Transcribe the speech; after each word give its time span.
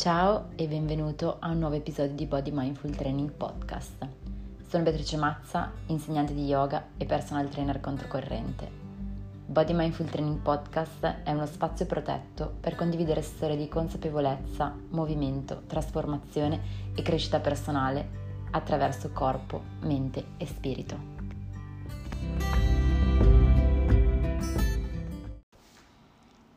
Ciao 0.00 0.48
e 0.56 0.66
benvenuto 0.66 1.36
a 1.40 1.50
un 1.50 1.58
nuovo 1.58 1.74
episodio 1.74 2.14
di 2.14 2.24
Body 2.24 2.50
Mindful 2.50 2.96
Training 2.96 3.32
Podcast. 3.32 4.08
Sono 4.66 4.82
Beatrice 4.82 5.18
Mazza, 5.18 5.70
insegnante 5.88 6.32
di 6.32 6.46
yoga 6.46 6.86
e 6.96 7.04
personal 7.04 7.50
trainer 7.50 7.80
controcorrente. 7.80 8.66
Body 9.44 9.74
Mindful 9.74 10.08
Training 10.08 10.38
Podcast 10.38 11.04
è 11.22 11.30
uno 11.32 11.44
spazio 11.44 11.84
protetto 11.84 12.50
per 12.60 12.76
condividere 12.76 13.20
storie 13.20 13.58
di 13.58 13.68
consapevolezza, 13.68 14.74
movimento, 14.88 15.64
trasformazione 15.66 16.62
e 16.94 17.02
crescita 17.02 17.38
personale 17.38 18.08
attraverso 18.52 19.10
corpo, 19.10 19.60
mente 19.80 20.28
e 20.38 20.46
spirito. 20.46 20.96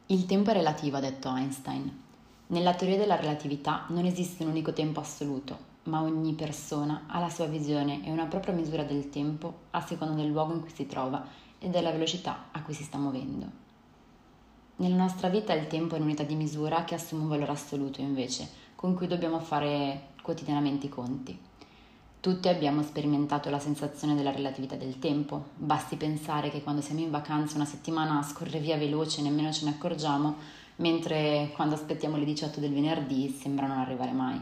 Il 0.06 0.26
tempo 0.28 0.50
è 0.50 0.54
relativo, 0.54 0.96
ha 0.96 1.02
detto 1.02 1.28
Einstein. 1.28 2.04
Nella 2.48 2.74
teoria 2.74 2.98
della 2.98 3.16
relatività 3.16 3.86
non 3.90 4.06
esiste 4.06 4.44
un 4.44 4.50
unico 4.50 4.74
tempo 4.74 5.00
assoluto, 5.00 5.72
ma 5.84 6.02
ogni 6.02 6.34
persona 6.34 7.06
ha 7.08 7.20
la 7.20 7.30
sua 7.30 7.46
visione 7.46 8.06
e 8.06 8.12
una 8.12 8.26
propria 8.26 8.54
misura 8.54 8.84
del 8.84 9.10
tempo 9.10 9.62
a 9.72 9.82
seconda 9.82 10.14
del 10.14 10.30
luogo 10.30 10.54
in 10.54 10.62
cui 10.62 10.72
si 10.74 10.86
trova 10.86 11.26
e 11.58 11.70
della 11.70 11.92
velocità 11.92 12.50
a 12.52 12.62
cui 12.62 12.74
si 12.74 12.84
sta 12.84 12.98
muovendo. 12.98 13.62
Nella 14.76 14.96
nostra 14.96 15.30
vita 15.30 15.54
il 15.54 15.68
tempo 15.68 15.96
è 15.96 15.98
un'unità 15.98 16.24
di 16.24 16.36
misura 16.36 16.84
che 16.84 16.96
assume 16.96 17.24
un 17.24 17.30
valore 17.30 17.52
assoluto 17.52 18.02
invece, 18.02 18.50
con 18.76 18.94
cui 18.96 19.08
dobbiamo 19.08 19.40
fare 19.40 20.10
quotidianamente 20.22 20.88
i 20.88 20.90
conti. 20.90 21.40
Tutti 22.20 22.48
abbiamo 22.48 22.82
sperimentato 22.84 23.50
la 23.50 23.60
sensazione 23.60 24.16
della 24.16 24.32
relatività 24.32 24.76
del 24.76 24.98
tempo, 24.98 25.50
basti 25.56 25.96
pensare 25.96 26.50
che 26.50 26.64
quando 26.64 26.82
siamo 26.82 27.02
in 27.02 27.12
vacanza 27.12 27.56
una 27.56 27.66
settimana 27.66 28.22
scorre 28.24 28.60
via 28.60 28.78
veloce 28.78 29.20
e 29.20 29.24
nemmeno 29.24 29.52
ce 29.52 29.66
ne 29.66 29.72
accorgiamo, 29.72 30.36
mentre 30.78 31.52
quando 31.54 31.76
aspettiamo 31.76 32.18
le 32.18 32.26
18 32.26 32.60
del 32.60 32.74
venerdì 32.74 33.30
sembra 33.30 33.68
non 33.68 33.78
arrivare 33.80 34.12
mai. 34.12 34.42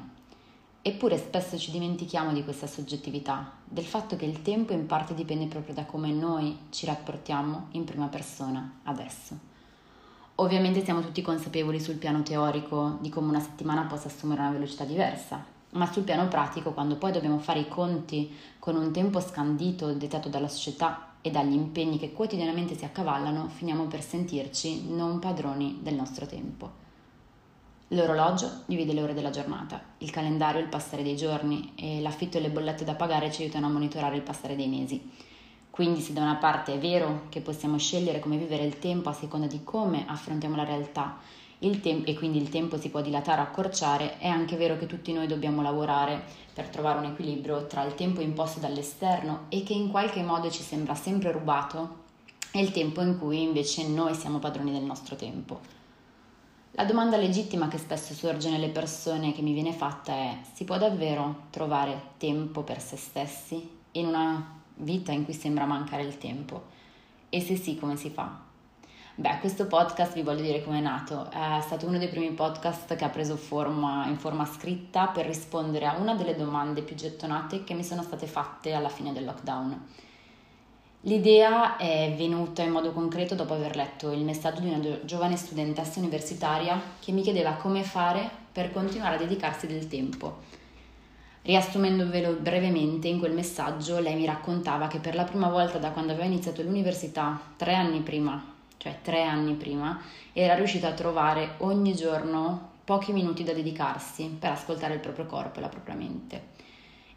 Eppure 0.84 1.18
spesso 1.18 1.60
ci 1.60 1.70
dimentichiamo 1.70 2.34
di 2.34 2.44
questa 2.44 2.66
soggettività, 2.66 3.52
del 3.64 3.86
fatto 3.86 4.16
che 4.16 4.26
il 4.26 4.42
tempo 4.42 4.74
in 4.74 4.88
parte 4.88 5.14
dipende 5.14 5.46
proprio 5.46 5.76
da 5.76 5.86
come 5.86 6.12
noi 6.12 6.58
ci 6.70 6.88
rapportiamo 6.88 7.68
in 7.72 7.84
prima 7.84 8.08
persona 8.08 8.80
adesso. 8.84 9.38
Ovviamente 10.36 10.84
siamo 10.84 11.02
tutti 11.02 11.22
consapevoli 11.22 11.80
sul 11.80 11.98
piano 11.98 12.24
teorico 12.24 12.98
di 13.00 13.10
come 13.10 13.30
una 13.30 13.40
settimana 13.40 13.84
possa 13.84 14.08
assumere 14.08 14.42
una 14.42 14.52
velocità 14.52 14.84
diversa, 14.84 15.46
ma 15.72 15.92
sul 15.92 16.02
piano 16.02 16.28
pratico, 16.28 16.72
quando 16.72 16.96
poi 16.96 17.12
dobbiamo 17.12 17.38
fare 17.38 17.60
i 17.60 17.68
conti 17.68 18.36
con 18.58 18.76
un 18.76 18.92
tempo 18.92 19.20
scandito 19.20 19.94
dettato 19.94 20.30
dalla 20.30 20.48
società 20.48 21.11
e 21.22 21.32
dagli 21.32 21.54
impegni 21.54 21.98
che 21.98 22.14
quotidianamente 22.14 22.76
si 22.76 22.86
accavallano, 22.86 23.48
finiamo 23.50 23.86
per 23.86 24.02
sentirci 24.02 24.92
non 24.92 25.20
padroni 25.20 25.80
del 25.82 25.96
nostro 25.96 26.26
tempo. 26.26 26.80
L'orologio 27.90 28.62
divide 28.66 28.94
le 28.94 29.02
ore 29.02 29.14
della 29.14 29.32
giornata, 29.32 29.82
il 29.98 30.12
calendario 30.12 30.62
il 30.62 30.70
passare 30.70 31.04
dei 31.04 31.16
giorni 31.16 31.74
e 31.76 32.00
l'affitto 32.00 32.38
e 32.38 32.42
le 32.42 32.50
bollette 32.50 32.86
da 32.86 32.96
pagare 32.96 33.32
ci 33.32 33.42
aiutano 33.42 33.66
a 33.66 33.70
monitorare 33.70 34.16
il 34.16 34.22
passare 34.22 34.56
dei 34.56 34.70
mesi. 34.70 35.12
Quindi 35.70 36.00
se 36.00 36.14
da 36.14 36.22
una 36.22 36.36
parte 36.36 36.74
è 36.74 36.80
vero 36.80 37.24
che 37.30 37.42
possiamo 37.42 37.78
scegliere 37.78 38.20
come 38.20 38.38
vivere 38.38 38.64
il 38.64 38.80
tempo 38.80 39.10
a 39.10 39.14
seconda 39.14 39.48
di 39.48 39.64
come 39.64 40.06
affrontiamo 40.08 40.56
la 40.56 40.64
realtà 40.64 41.18
tem- 41.80 42.08
e 42.08 42.16
quindi 42.16 42.40
il 42.40 42.50
tempo 42.50 42.78
si 42.80 42.90
può 42.90 43.02
dilatare 43.02 43.42
accorciare, 43.42 44.18
è 44.18 44.28
anche 44.28 44.56
vero 44.56 44.78
che 44.78 44.88
tutti 44.88 45.14
noi 45.14 45.28
dobbiamo 45.28 45.62
lavorare 45.62 46.24
per 46.54 46.68
trovare 46.70 46.98
un 46.98 47.06
equilibrio 47.06 47.68
tra 47.68 47.84
il 47.84 47.94
tempo 47.94 48.22
imposto 48.22 48.60
dall'esterno 48.60 49.46
e 49.50 49.64
che 49.64 49.74
in 49.74 49.90
qualche 49.90 50.24
modo 50.24 50.50
ci 50.50 50.64
sembra 50.64 50.96
sempre 50.96 51.32
rubato 51.32 52.00
e 52.52 52.62
il 52.62 52.72
tempo 52.72 53.02
in 53.02 53.18
cui 53.20 53.44
invece 53.44 53.88
noi 53.88 54.16
siamo 54.16 54.40
padroni 54.40 54.72
del 54.72 54.84
nostro 54.84 55.16
tempo. 55.16 55.60
La 56.72 56.86
domanda 56.86 57.18
legittima 57.18 57.68
che 57.68 57.78
spesso 57.78 58.14
sorge 58.14 58.50
nelle 58.50 58.70
persone 58.70 59.34
che 59.34 59.42
mi 59.42 59.54
viene 59.54 59.74
fatta 59.74 60.14
è 60.14 60.38
si 60.54 60.64
può 60.64 60.78
davvero 60.78 61.44
trovare 61.50 62.14
tempo 62.18 62.64
per 62.64 62.82
se 62.82 62.98
stessi 62.98 63.70
in 63.92 64.08
una 64.08 64.60
vita 64.76 65.12
in 65.12 65.26
cui 65.26 65.34
sembra 65.34 65.66
mancare 65.66 66.04
il 66.04 66.18
tempo? 66.18 66.64
E 67.30 67.40
se 67.40 67.56
sì, 67.56 67.78
come 67.78 67.98
si 67.98 68.10
fa? 68.10 68.50
Beh, 69.22 69.38
questo 69.40 69.68
podcast 69.68 70.16
vi 70.16 70.24
voglio 70.24 70.42
dire 70.42 70.64
come 70.64 70.80
è 70.80 70.82
nato. 70.82 71.30
È 71.30 71.62
stato 71.62 71.86
uno 71.86 72.00
dei 72.00 72.08
primi 72.08 72.32
podcast 72.32 72.96
che 72.96 73.06
ha 73.06 73.10
preso 73.10 73.36
forma 73.36 74.08
in 74.08 74.18
forma 74.18 74.48
scritta 74.48 75.10
per 75.10 75.28
rispondere 75.28 75.86
a 75.86 75.96
una 75.98 76.16
delle 76.16 76.36
domande 76.36 76.82
più 76.82 76.96
gettonate 76.96 77.64
che 77.64 77.76
mi 77.76 77.84
sono 77.84 78.02
state 78.02 78.26
fatte 78.26 78.74
alla 78.74 78.90
fine 78.90 79.14
del 79.14 79.26
lockdown. 79.26 79.80
L'idea 81.02 81.78
è 81.78 82.12
venuta 82.18 82.64
in 82.64 82.72
modo 82.72 82.94
concreto 82.94 83.36
dopo 83.36 83.54
aver 83.54 83.76
letto 83.76 84.10
il 84.12 84.24
messaggio 84.24 84.62
di 84.62 84.74
una 84.74 85.06
giovane 85.06 85.38
studentessa 85.38 86.00
universitaria 86.00 86.82
che 87.00 87.12
mi 87.12 87.22
chiedeva 87.22 87.52
come 87.52 87.84
fare 87.84 88.28
per 88.52 88.74
continuare 88.74 89.18
a 89.18 89.20
dedicarsi 89.20 89.68
del 89.68 89.88
tempo. 89.88 90.40
Riassumendovelo 91.44 92.38
brevemente, 92.40 93.08
in 93.08 93.20
quel 93.20 93.34
messaggio 93.34 94.00
lei 94.00 94.16
mi 94.16 94.26
raccontava 94.26 94.88
che 94.88 94.98
per 94.98 95.14
la 95.14 95.26
prima 95.26 95.50
volta 95.50 95.78
da 95.78 95.92
quando 95.92 96.12
aveva 96.12 96.26
iniziato 96.26 96.64
l'università, 96.64 97.40
tre 97.56 97.76
anni 97.76 98.00
prima 98.00 98.58
cioè 98.82 98.98
tre 99.04 99.22
anni 99.22 99.54
prima, 99.54 100.02
era 100.34 100.56
riuscita 100.56 100.88
a 100.88 100.94
trovare 100.94 101.54
ogni 101.58 101.94
giorno 101.94 102.70
pochi 102.84 103.14
minuti 103.14 103.44
da 103.44 103.54
dedicarsi 103.54 104.26
per 104.40 104.50
ascoltare 104.50 104.96
il 104.96 105.00
proprio 105.00 105.28
corpo 105.28 105.60
e 105.60 105.62
la 105.62 105.70
propria 105.70 105.94
mente. 105.94 106.50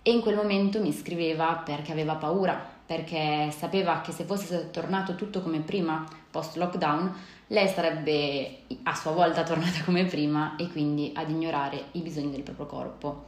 E 0.02 0.12
in 0.12 0.20
quel 0.20 0.36
momento 0.36 0.82
mi 0.82 0.92
scriveva 0.92 1.62
perché 1.64 1.90
aveva 1.90 2.16
paura, 2.16 2.62
perché 2.84 3.50
sapeva 3.50 4.02
che 4.02 4.12
se 4.12 4.24
fosse 4.24 4.70
tornato 4.70 5.14
tutto 5.14 5.40
come 5.40 5.60
prima, 5.60 6.04
post 6.30 6.56
lockdown, 6.56 7.14
lei 7.46 7.68
sarebbe 7.68 8.64
a 8.82 8.94
sua 8.94 9.12
volta 9.12 9.42
tornata 9.42 9.82
come 9.84 10.04
prima 10.04 10.56
e 10.56 10.68
quindi 10.68 11.12
ad 11.14 11.30
ignorare 11.30 11.84
i 11.92 12.00
bisogni 12.00 12.30
del 12.30 12.42
proprio 12.42 12.66
corpo. 12.66 13.24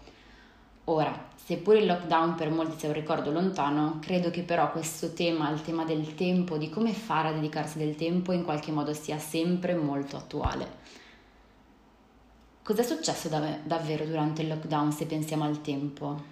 Ora, 0.88 1.28
seppure 1.34 1.78
il 1.78 1.86
lockdown 1.86 2.36
per 2.36 2.50
molti 2.50 2.78
sia 2.78 2.88
un 2.88 2.94
ricordo 2.94 3.32
lontano, 3.32 3.98
credo 4.00 4.30
che 4.30 4.42
però 4.42 4.70
questo 4.70 5.12
tema, 5.14 5.50
il 5.50 5.62
tema 5.62 5.84
del 5.84 6.14
tempo, 6.14 6.56
di 6.56 6.70
come 6.70 6.92
fare 6.92 7.28
a 7.28 7.32
dedicarsi 7.32 7.78
del 7.78 7.96
tempo, 7.96 8.30
in 8.30 8.44
qualche 8.44 8.70
modo 8.70 8.92
sia 8.92 9.18
sempre 9.18 9.74
molto 9.74 10.16
attuale. 10.16 10.84
Cos'è 12.62 12.84
successo 12.84 13.28
dav- 13.28 13.64
davvero 13.64 14.04
durante 14.04 14.42
il 14.42 14.48
lockdown 14.48 14.92
se 14.92 15.06
pensiamo 15.06 15.42
al 15.42 15.60
tempo? 15.60 16.22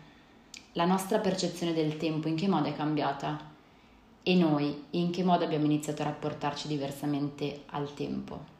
La 0.75 0.85
nostra 0.85 1.19
percezione 1.19 1.73
del 1.73 1.97
tempo 1.97 2.29
in 2.29 2.37
che 2.37 2.47
modo 2.47 2.69
è 2.69 2.77
cambiata? 2.77 3.53
E 4.23 4.35
noi 4.37 4.85
in 4.91 5.11
che 5.11 5.25
modo 5.25 5.43
abbiamo 5.43 5.65
iniziato 5.65 6.03
a 6.03 6.07
rapportarci 6.07 6.69
diversamente 6.69 7.63
al 7.71 7.93
tempo? 7.93 8.54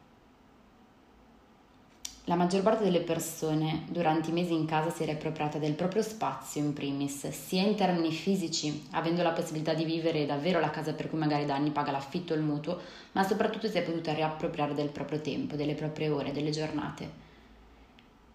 La 2.27 2.33
maggior 2.33 2.63
parte 2.63 2.83
delle 2.83 3.01
persone 3.01 3.83
durante 3.87 4.31
i 4.31 4.33
mesi 4.33 4.51
in 4.51 4.65
casa 4.65 4.89
si 4.89 5.03
è 5.03 5.05
riappropriata 5.05 5.59
del 5.59 5.73
proprio 5.73 6.01
spazio 6.01 6.59
in 6.59 6.73
primis, 6.73 7.27
sia 7.29 7.61
in 7.61 7.75
termini 7.75 8.11
fisici, 8.11 8.87
avendo 8.93 9.21
la 9.21 9.29
possibilità 9.29 9.75
di 9.75 9.85
vivere 9.85 10.25
davvero 10.25 10.59
la 10.59 10.71
casa 10.71 10.93
per 10.93 11.07
cui 11.07 11.19
magari 11.19 11.45
da 11.45 11.53
anni 11.53 11.69
paga 11.69 11.91
l'affitto 11.91 12.33
o 12.33 12.35
il 12.35 12.41
mutuo, 12.41 12.79
ma 13.11 13.21
soprattutto 13.21 13.67
si 13.67 13.77
è 13.77 13.83
potuta 13.83 14.11
riappropriare 14.11 14.73
del 14.73 14.89
proprio 14.89 15.21
tempo, 15.21 15.55
delle 15.55 15.75
proprie 15.75 16.09
ore, 16.09 16.31
delle 16.31 16.49
giornate. 16.49 17.23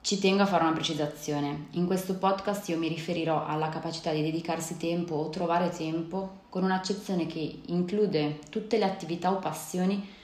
Ci 0.03 0.21
tengo 0.21 0.43
a 0.43 0.47
fare 0.47 0.63
una 0.63 0.73
precisazione. 0.73 1.67
In 1.73 1.87
questo 1.87 2.15
podcast 2.15 2.69
io 2.69 2.79
mi 2.79 2.87
riferirò 2.87 3.45
alla 3.45 3.71
capacità 3.71 4.13
di 4.13 4.23
dedicarsi 4.23 4.77
tempo 4.77 5.17
o 5.17 5.31
trovare 5.31 5.69
tempo 5.71 6.43
con 6.49 6.63
un'accezione 6.63 7.27
che 7.27 7.59
include 7.67 8.39
tutte 8.51 8.79
le 8.79 8.85
attività 8.85 9.33
o 9.33 9.41
passioni 9.41 10.19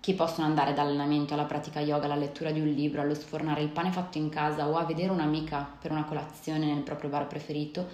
che 0.00 0.14
possono 0.14 0.46
andare 0.46 0.72
dall'allenamento 0.72 1.34
alla 1.34 1.44
pratica 1.44 1.80
yoga, 1.80 2.04
alla 2.04 2.14
lettura 2.14 2.50
di 2.50 2.60
un 2.60 2.68
libro, 2.68 3.00
allo 3.00 3.14
sfornare 3.14 3.62
il 3.62 3.68
pane 3.68 3.90
fatto 3.90 4.18
in 4.18 4.28
casa 4.28 4.68
o 4.68 4.76
a 4.76 4.84
vedere 4.84 5.10
un'amica 5.10 5.76
per 5.80 5.90
una 5.90 6.04
colazione 6.04 6.66
nel 6.66 6.82
proprio 6.82 7.10
bar 7.10 7.26
preferito 7.26 7.88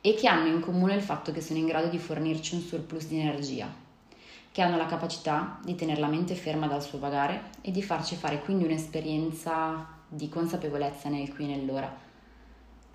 e 0.00 0.14
che 0.14 0.28
hanno 0.28 0.48
in 0.48 0.60
comune 0.60 0.94
il 0.94 1.02
fatto 1.02 1.30
che 1.30 1.40
sono 1.40 1.58
in 1.58 1.66
grado 1.66 1.88
di 1.88 1.98
fornirci 1.98 2.54
un 2.54 2.62
surplus 2.62 3.06
di 3.06 3.20
energia, 3.20 3.72
che 4.50 4.62
hanno 4.62 4.76
la 4.76 4.86
capacità 4.86 5.58
di 5.62 5.74
tenere 5.74 6.00
la 6.00 6.08
mente 6.08 6.34
ferma 6.34 6.66
dal 6.66 6.82
suo 6.82 6.98
vagare 6.98 7.50
e 7.60 7.70
di 7.70 7.82
farci 7.82 8.16
fare 8.16 8.40
quindi 8.40 8.64
un'esperienza 8.64 9.86
di 10.08 10.28
consapevolezza 10.28 11.08
nel 11.08 11.32
qui 11.32 11.44
e 11.44 11.56
nell'ora 11.56 12.01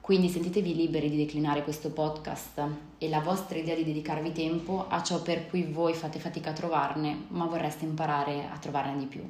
quindi 0.08 0.30
sentitevi 0.30 0.74
liberi 0.74 1.10
di 1.10 1.18
declinare 1.18 1.64
questo 1.64 1.90
podcast 1.90 2.62
e 2.98 3.10
la 3.10 3.20
vostra 3.20 3.58
idea 3.58 3.76
di 3.76 3.84
dedicarvi 3.84 4.32
tempo 4.32 4.86
a 4.88 5.04
ciò 5.04 5.22
per 5.22 5.48
cui 5.48 5.64
voi 5.64 5.94
fate 5.94 6.18
fatica 6.18 6.52
a 6.52 6.54
trovarne, 6.54 7.26
ma 7.28 7.44
vorreste 7.44 7.84
imparare 7.84 8.48
a 8.50 8.58
trovarne 8.58 8.98
di 9.00 9.06
più. 9.06 9.22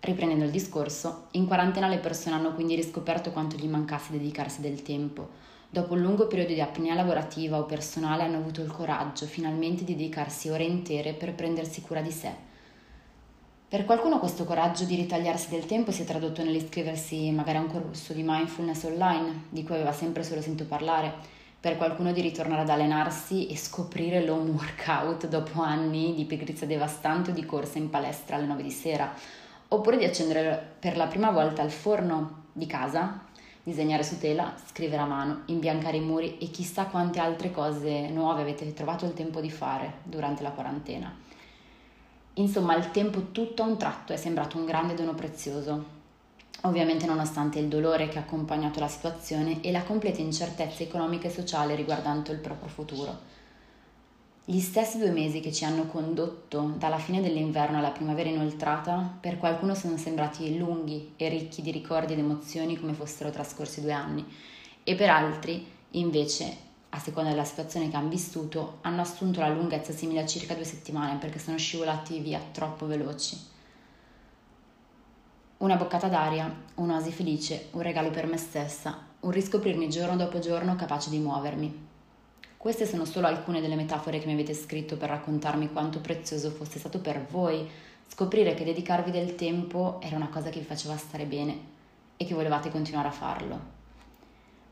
Riprendendo 0.00 0.44
il 0.44 0.50
discorso, 0.50 1.28
in 1.32 1.46
quarantena 1.46 1.86
le 1.86 1.98
persone 1.98 2.34
hanno 2.34 2.52
quindi 2.52 2.74
riscoperto 2.74 3.30
quanto 3.30 3.54
gli 3.54 3.68
mancasse 3.68 4.10
dedicarsi 4.10 4.60
del 4.60 4.82
tempo. 4.82 5.28
Dopo 5.70 5.92
un 5.92 6.00
lungo 6.00 6.26
periodo 6.26 6.54
di 6.54 6.60
apnea 6.60 6.94
lavorativa 6.94 7.58
o 7.58 7.64
personale 7.64 8.24
hanno 8.24 8.38
avuto 8.38 8.60
il 8.60 8.72
coraggio 8.72 9.26
finalmente 9.26 9.84
di 9.84 9.94
dedicarsi 9.94 10.48
ore 10.48 10.64
intere 10.64 11.12
per 11.12 11.36
prendersi 11.36 11.80
cura 11.80 12.00
di 12.00 12.10
sé 12.10 12.50
per 13.72 13.86
qualcuno 13.86 14.18
questo 14.18 14.44
coraggio 14.44 14.84
di 14.84 14.96
ritagliarsi 14.96 15.48
del 15.48 15.64
tempo 15.64 15.92
si 15.92 16.02
è 16.02 16.04
tradotto 16.04 16.44
nell'iscriversi 16.44 17.30
magari 17.30 17.56
a 17.56 17.62
un 17.62 17.68
corso 17.68 18.12
di 18.12 18.22
mindfulness 18.22 18.82
online, 18.82 19.44
di 19.48 19.64
cui 19.64 19.76
aveva 19.76 19.94
sempre 19.94 20.24
solo 20.24 20.42
sentito 20.42 20.68
parlare, 20.68 21.10
per 21.58 21.78
qualcuno 21.78 22.12
di 22.12 22.20
ritornare 22.20 22.60
ad 22.60 22.68
allenarsi 22.68 23.46
e 23.46 23.56
scoprire 23.56 24.22
l'home 24.26 24.50
workout 24.50 25.26
dopo 25.26 25.62
anni 25.62 26.12
di 26.14 26.26
pigrizia 26.26 26.66
devastante 26.66 27.30
o 27.30 27.32
di 27.32 27.46
corsa 27.46 27.78
in 27.78 27.88
palestra 27.88 28.36
alle 28.36 28.44
9 28.44 28.62
di 28.62 28.70
sera, 28.70 29.10
oppure 29.68 29.96
di 29.96 30.04
accendere 30.04 30.74
per 30.78 30.98
la 30.98 31.06
prima 31.06 31.30
volta 31.30 31.62
il 31.62 31.70
forno 31.70 32.42
di 32.52 32.66
casa, 32.66 33.24
disegnare 33.62 34.02
su 34.02 34.18
tela, 34.18 34.54
scrivere 34.66 35.00
a 35.00 35.06
mano, 35.06 35.44
imbiancare 35.46 35.96
i 35.96 36.00
muri 36.00 36.36
e 36.36 36.50
chissà 36.50 36.84
quante 36.84 37.20
altre 37.20 37.50
cose 37.50 38.10
nuove 38.10 38.42
avete 38.42 38.74
trovato 38.74 39.06
il 39.06 39.14
tempo 39.14 39.40
di 39.40 39.50
fare 39.50 40.00
durante 40.02 40.42
la 40.42 40.50
quarantena. 40.50 41.31
Insomma, 42.34 42.76
il 42.76 42.90
tempo 42.90 43.30
tutto 43.30 43.62
a 43.62 43.66
un 43.66 43.76
tratto 43.76 44.12
è 44.12 44.16
sembrato 44.16 44.56
un 44.56 44.64
grande 44.64 44.94
dono 44.94 45.14
prezioso. 45.14 46.00
Ovviamente 46.62 47.06
nonostante 47.06 47.58
il 47.58 47.68
dolore 47.68 48.08
che 48.08 48.18
ha 48.18 48.22
accompagnato 48.22 48.80
la 48.80 48.88
situazione 48.88 49.60
e 49.60 49.72
la 49.72 49.82
completa 49.82 50.20
incertezza 50.20 50.82
economica 50.82 51.28
e 51.28 51.30
sociale 51.30 51.74
riguardante 51.74 52.32
il 52.32 52.38
proprio 52.38 52.68
futuro. 52.68 53.18
Gli 54.44 54.60
stessi 54.60 54.98
due 54.98 55.10
mesi 55.10 55.40
che 55.40 55.52
ci 55.52 55.64
hanno 55.64 55.86
condotto 55.86 56.74
dalla 56.76 56.98
fine 56.98 57.20
dell'inverno 57.20 57.78
alla 57.78 57.90
primavera 57.90 58.28
inoltrata, 58.28 59.18
per 59.20 59.38
qualcuno 59.38 59.74
sono 59.74 59.96
sembrati 59.96 60.56
lunghi 60.56 61.12
e 61.16 61.28
ricchi 61.28 61.62
di 61.62 61.70
ricordi 61.70 62.14
ed 62.14 62.18
emozioni 62.18 62.78
come 62.78 62.92
fossero 62.92 63.30
trascorsi 63.30 63.80
due 63.82 63.92
anni, 63.92 64.26
e 64.82 64.94
per 64.94 65.10
altri, 65.10 65.64
invece, 65.90 66.56
a 66.94 66.98
seconda 66.98 67.30
della 67.30 67.44
situazione 67.44 67.88
che 67.88 67.96
hanno 67.96 68.08
vissuto, 68.08 68.78
hanno 68.82 69.00
assunto 69.00 69.40
la 69.40 69.48
lunghezza 69.48 69.92
simile 69.92 70.20
a 70.20 70.26
circa 70.26 70.54
due 70.54 70.64
settimane 70.64 71.18
perché 71.18 71.38
sono 71.38 71.58
scivolati 71.58 72.20
via 72.20 72.40
troppo 72.52 72.86
veloci. 72.86 73.38
Una 75.58 75.76
boccata 75.76 76.08
d'aria, 76.08 76.54
un'oasi 76.74 77.12
felice, 77.12 77.68
un 77.72 77.82
regalo 77.82 78.10
per 78.10 78.26
me 78.26 78.36
stessa, 78.36 79.06
un 79.20 79.30
riscoprirmi 79.30 79.88
giorno 79.88 80.16
dopo 80.16 80.38
giorno 80.38 80.76
capace 80.76 81.08
di 81.08 81.18
muovermi, 81.18 81.90
queste 82.62 82.86
sono 82.86 83.04
solo 83.04 83.26
alcune 83.26 83.60
delle 83.60 83.74
metafore 83.74 84.20
che 84.20 84.26
mi 84.26 84.34
avete 84.34 84.54
scritto 84.54 84.96
per 84.96 85.08
raccontarmi 85.08 85.72
quanto 85.72 85.98
prezioso 85.98 86.52
fosse 86.52 86.78
stato 86.78 87.00
per 87.00 87.26
voi 87.26 87.68
scoprire 88.06 88.54
che 88.54 88.62
dedicarvi 88.62 89.10
del 89.10 89.34
tempo 89.34 89.98
era 90.00 90.14
una 90.14 90.28
cosa 90.28 90.48
che 90.48 90.60
vi 90.60 90.64
faceva 90.64 90.96
stare 90.96 91.24
bene 91.24 91.58
e 92.16 92.24
che 92.24 92.34
volevate 92.34 92.70
continuare 92.70 93.08
a 93.08 93.10
farlo. 93.10 93.60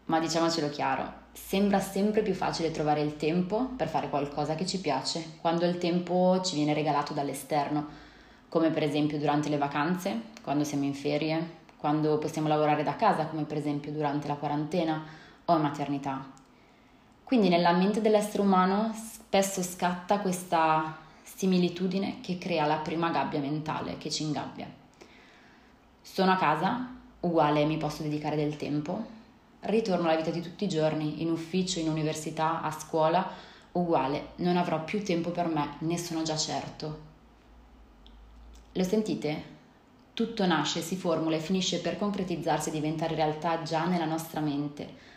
Ma 0.05 0.21
diciamocelo 0.21 0.69
chiaro, 0.69 1.13
sembra 1.33 1.81
sempre 1.81 2.23
più 2.23 2.35
facile 2.35 2.71
trovare 2.71 3.01
il 3.01 3.17
tempo 3.17 3.71
per 3.77 3.89
fare 3.89 4.09
qualcosa 4.09 4.55
che 4.55 4.67
ci 4.67 4.81
piace 4.81 5.37
quando 5.41 5.65
il 5.65 5.79
tempo 5.79 6.41
ci 6.43 6.57
viene 6.57 6.75
regalato 6.75 7.13
dall'esterno, 7.13 7.87
come 8.49 8.71
per 8.71 8.83
esempio 8.83 9.19
durante 9.19 9.49
le 9.49 9.59
vacanze, 9.59 10.21
quando 10.43 10.65
siamo 10.65 10.85
in 10.85 10.95
ferie, 10.95 11.59
quando 11.77 12.19
possiamo 12.19 12.49
lavorare 12.49 12.83
da 12.83 12.97
casa, 12.97 13.27
come 13.27 13.45
per 13.45 13.57
esempio 13.57 13.93
durante 13.93 14.29
la 14.29 14.35
quarantena 14.35 15.03
o 15.45 15.57
in 15.57 15.63
maternità. 15.63 16.39
Quindi 17.25 17.49
nella 17.49 17.73
mente 17.73 18.01
dell'essere 18.01 18.43
umano 18.43 18.93
spesso 18.93 19.63
scatta 19.63 20.19
questa 20.19 20.99
similitudine 21.23 22.21
che 22.21 22.39
crea 22.39 22.67
la 22.67 22.77
prima 22.77 23.11
gabbia 23.11 23.39
mentale 23.39 23.97
che 23.99 24.11
ci 24.11 24.25
ingabbia. 24.25 24.69
Sono 26.03 26.33
a 26.33 26.37
casa, 26.37 26.89
uguale 27.21 27.65
mi 27.65 27.77
posso 27.77 28.03
dedicare 28.03 28.35
del 28.37 28.57
tempo, 28.57 29.19
ritorno 29.61 30.09
alla 30.09 30.17
vita 30.17 30.31
di 30.31 30.41
tutti 30.41 30.65
i 30.65 30.69
giorni, 30.69 31.23
in 31.23 31.31
ufficio, 31.31 31.79
in 31.79 31.89
università, 31.89 32.63
a 32.63 32.71
scuola, 32.71 33.29
uguale, 33.73 34.31
non 34.37 34.57
avrò 34.57 34.85
più 34.85 35.03
tempo 35.03 35.31
per 35.31 35.49
me, 35.49 35.77
ne 35.81 35.99
sono 35.99 36.23
già 36.23 36.37
certo. 36.37 37.09
Lo 38.73 38.83
sentite? 38.85 39.59
Tutto 40.15 40.47
nasce, 40.47 40.81
si 40.81 40.97
formula 40.97 41.37
e 41.37 41.41
finisce 41.41 41.81
per 41.81 41.99
concretizzarsi 41.99 42.69
e 42.69 42.73
diventare 42.73 43.15
realtà 43.15 43.63
già 43.63 43.87
nella 43.87 44.05
nostra 44.05 44.41
mente 44.41 45.11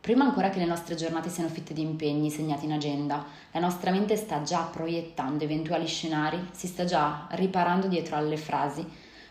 Prima 0.00 0.24
ancora 0.24 0.48
che 0.48 0.60
le 0.60 0.64
nostre 0.64 0.94
giornate 0.94 1.28
siano 1.28 1.50
fitte 1.50 1.74
di 1.74 1.82
impegni 1.82 2.30
segnati 2.30 2.64
in 2.64 2.72
agenda, 2.72 3.26
la 3.50 3.60
nostra 3.60 3.90
mente 3.90 4.16
sta 4.16 4.42
già 4.42 4.62
proiettando 4.62 5.44
eventuali 5.44 5.86
scenari, 5.86 6.48
si 6.52 6.66
sta 6.66 6.84
già 6.84 7.26
riparando 7.32 7.88
dietro 7.88 8.16
alle 8.16 8.36
frasi 8.36 8.86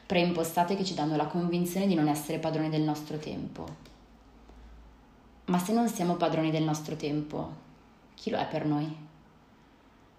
preimpostate 0.06 0.75
che 0.75 0.86
ci 0.86 0.94
danno 0.94 1.16
la 1.16 1.25
convinzione 1.25 1.88
di 1.88 1.96
non 1.96 2.08
essere 2.08 2.38
padroni 2.38 2.69
del 2.69 2.81
nostro 2.81 3.18
tempo. 3.18 3.66
Ma 5.48 5.60
se 5.60 5.72
non 5.72 5.88
siamo 5.88 6.16
padroni 6.16 6.52
del 6.52 6.64
nostro 6.64 6.98
tempo, 6.98 7.54
chi 8.16 8.30
lo 8.32 8.38
è 8.38 8.46
per 8.48 8.66
noi? 8.66 8.94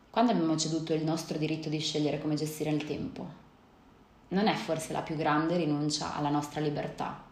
Quando 0.08 0.32
abbiamo 0.32 0.56
ceduto 0.56 0.94
il 0.94 1.04
nostro 1.04 1.36
diritto 1.36 1.68
di 1.68 1.78
scegliere 1.80 2.18
come 2.18 2.34
gestire 2.34 2.70
il 2.70 2.82
tempo? 2.86 3.26
Non 4.28 4.46
è 4.46 4.54
forse 4.54 4.94
la 4.94 5.02
più 5.02 5.16
grande 5.16 5.58
rinuncia 5.58 6.14
alla 6.14 6.30
nostra 6.30 6.62
libertà? 6.62 7.22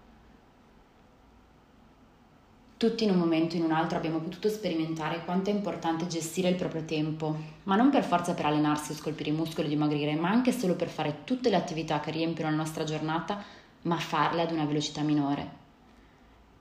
Tutti 2.76 3.04
in 3.04 3.12
un 3.12 3.16
momento 3.16 3.54
o 3.54 3.58
in 3.60 3.64
un 3.64 3.72
altro 3.72 3.96
abbiamo 3.96 4.19
potuto 4.19 4.50
sperimentare 4.50 5.25
quanto 5.25 5.49
è 5.49 5.54
importante 5.54 6.06
gestire 6.06 6.50
il 6.50 6.56
proprio 6.56 6.84
tempo, 6.84 7.34
ma 7.62 7.76
non 7.76 7.88
per 7.88 8.04
forza 8.04 8.34
per 8.34 8.44
allenarsi 8.44 8.92
o 8.92 8.94
scolpire 8.94 9.31
i 9.31 9.32
muscoli 9.32 9.69
o 9.69 9.70
dimagrire, 9.70 10.14
ma 10.16 10.28
anche 10.28 10.52
solo 10.52 10.75
per 10.75 10.88
fare 10.88 11.25
tutte 11.25 11.49
le 11.49 11.56
attività 11.56 12.00
che 12.00 12.10
riempiono 12.10 12.50
la 12.50 12.56
nostra 12.56 12.84
giornata, 12.84 13.42
ma 13.82 13.96
farle 13.96 14.42
ad 14.42 14.50
una 14.50 14.66
velocità 14.66 15.00
minore. 15.00 15.64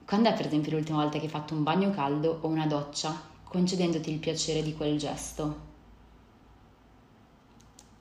Quando 0.06 0.28
è 0.28 0.34
per 0.34 0.46
esempio 0.46 0.70
l'ultima 0.70 1.02
volta 1.02 1.18
che 1.18 1.24
hai 1.24 1.30
fatto 1.30 1.52
un 1.52 1.64
bagno 1.64 1.90
caldo 1.90 2.38
o 2.42 2.46
una 2.46 2.68
doccia, 2.68 3.20
concedendoti 3.42 4.08
il 4.12 4.20
piacere 4.20 4.62
di 4.62 4.72
quel 4.72 4.96
gesto? 4.96 5.56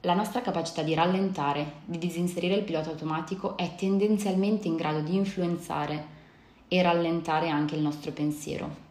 La 0.01 0.13
nostra 0.13 0.41
capacità 0.41 0.83
di 0.83 0.93
rallentare, 0.93 1.77
di 1.83 1.97
disinserire 1.97 2.53
il 2.53 2.63
pilota 2.63 2.91
automatico 2.91 3.57
è 3.57 3.73
tendenzialmente 3.73 4.67
in 4.67 4.75
grado 4.75 4.99
di 4.99 5.15
influenzare 5.15 6.05
e 6.67 6.79
rallentare 6.83 7.49
anche 7.49 7.73
il 7.73 7.81
nostro 7.81 8.11
pensiero. 8.11 8.83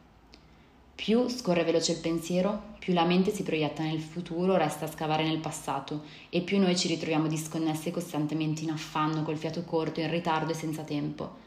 Più 0.96 1.28
scorre 1.28 1.62
veloce 1.62 1.92
il 1.92 2.00
pensiero, 2.00 2.72
più 2.80 2.94
la 2.94 3.04
mente 3.04 3.30
si 3.30 3.44
proietta 3.44 3.84
nel 3.84 4.00
futuro, 4.00 4.56
resta 4.56 4.86
a 4.86 4.90
scavare 4.90 5.22
nel 5.22 5.38
passato 5.38 6.02
e 6.30 6.40
più 6.40 6.58
noi 6.58 6.76
ci 6.76 6.88
ritroviamo 6.88 7.28
disconnessi 7.28 7.92
costantemente 7.92 8.62
in 8.62 8.72
affanno, 8.72 9.22
col 9.22 9.36
fiato 9.36 9.62
corto, 9.62 10.00
in 10.00 10.10
ritardo 10.10 10.50
e 10.50 10.56
senza 10.56 10.82
tempo. 10.82 11.43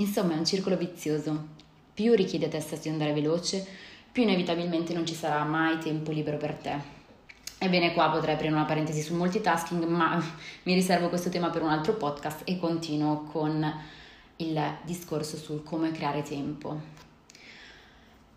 Insomma, 0.00 0.34
è 0.34 0.36
un 0.36 0.44
circolo 0.44 0.76
vizioso. 0.76 1.56
Più 1.92 2.14
richiede 2.14 2.46
a 2.46 2.48
te 2.48 2.60
stesso 2.60 2.82
di 2.82 2.88
andare 2.90 3.12
veloce, 3.12 3.66
più 4.12 4.22
inevitabilmente 4.22 4.94
non 4.94 5.04
ci 5.04 5.14
sarà 5.14 5.42
mai 5.44 5.78
tempo 5.78 6.12
libero 6.12 6.36
per 6.36 6.54
te. 6.54 6.96
Ebbene, 7.58 7.92
qua 7.92 8.08
potrei 8.08 8.34
aprire 8.34 8.52
una 8.52 8.64
parentesi 8.64 9.02
sul 9.02 9.16
multitasking, 9.16 9.84
ma 9.84 10.16
mi 10.62 10.74
riservo 10.74 11.08
questo 11.08 11.30
tema 11.30 11.50
per 11.50 11.62
un 11.62 11.70
altro 11.70 11.94
podcast 11.94 12.42
e 12.44 12.58
continuo 12.58 13.24
con 13.24 13.74
il 14.36 14.76
discorso 14.84 15.36
sul 15.36 15.64
come 15.64 15.90
creare 15.90 16.22
tempo. 16.22 16.80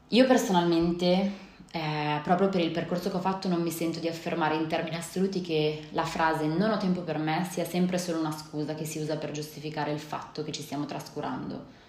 Io 0.07 0.25
personalmente, 0.25 1.31
eh, 1.71 2.19
proprio 2.23 2.49
per 2.49 2.61
il 2.61 2.71
percorso 2.71 3.09
che 3.09 3.15
ho 3.15 3.21
fatto, 3.21 3.47
non 3.47 3.61
mi 3.61 3.71
sento 3.71 3.99
di 3.99 4.07
affermare 4.07 4.55
in 4.55 4.67
termini 4.67 4.95
assoluti 4.95 5.41
che 5.41 5.87
la 5.91 6.03
frase 6.03 6.45
non 6.45 6.71
ho 6.71 6.77
tempo 6.77 7.01
per 7.01 7.17
me 7.17 7.47
sia 7.49 7.65
sempre 7.65 7.97
solo 7.97 8.19
una 8.19 8.31
scusa 8.31 8.75
che 8.75 8.85
si 8.85 8.99
usa 8.99 9.17
per 9.17 9.31
giustificare 9.31 9.91
il 9.91 9.99
fatto 9.99 10.43
che 10.43 10.51
ci 10.51 10.61
stiamo 10.61 10.85
trascurando. 10.85 11.79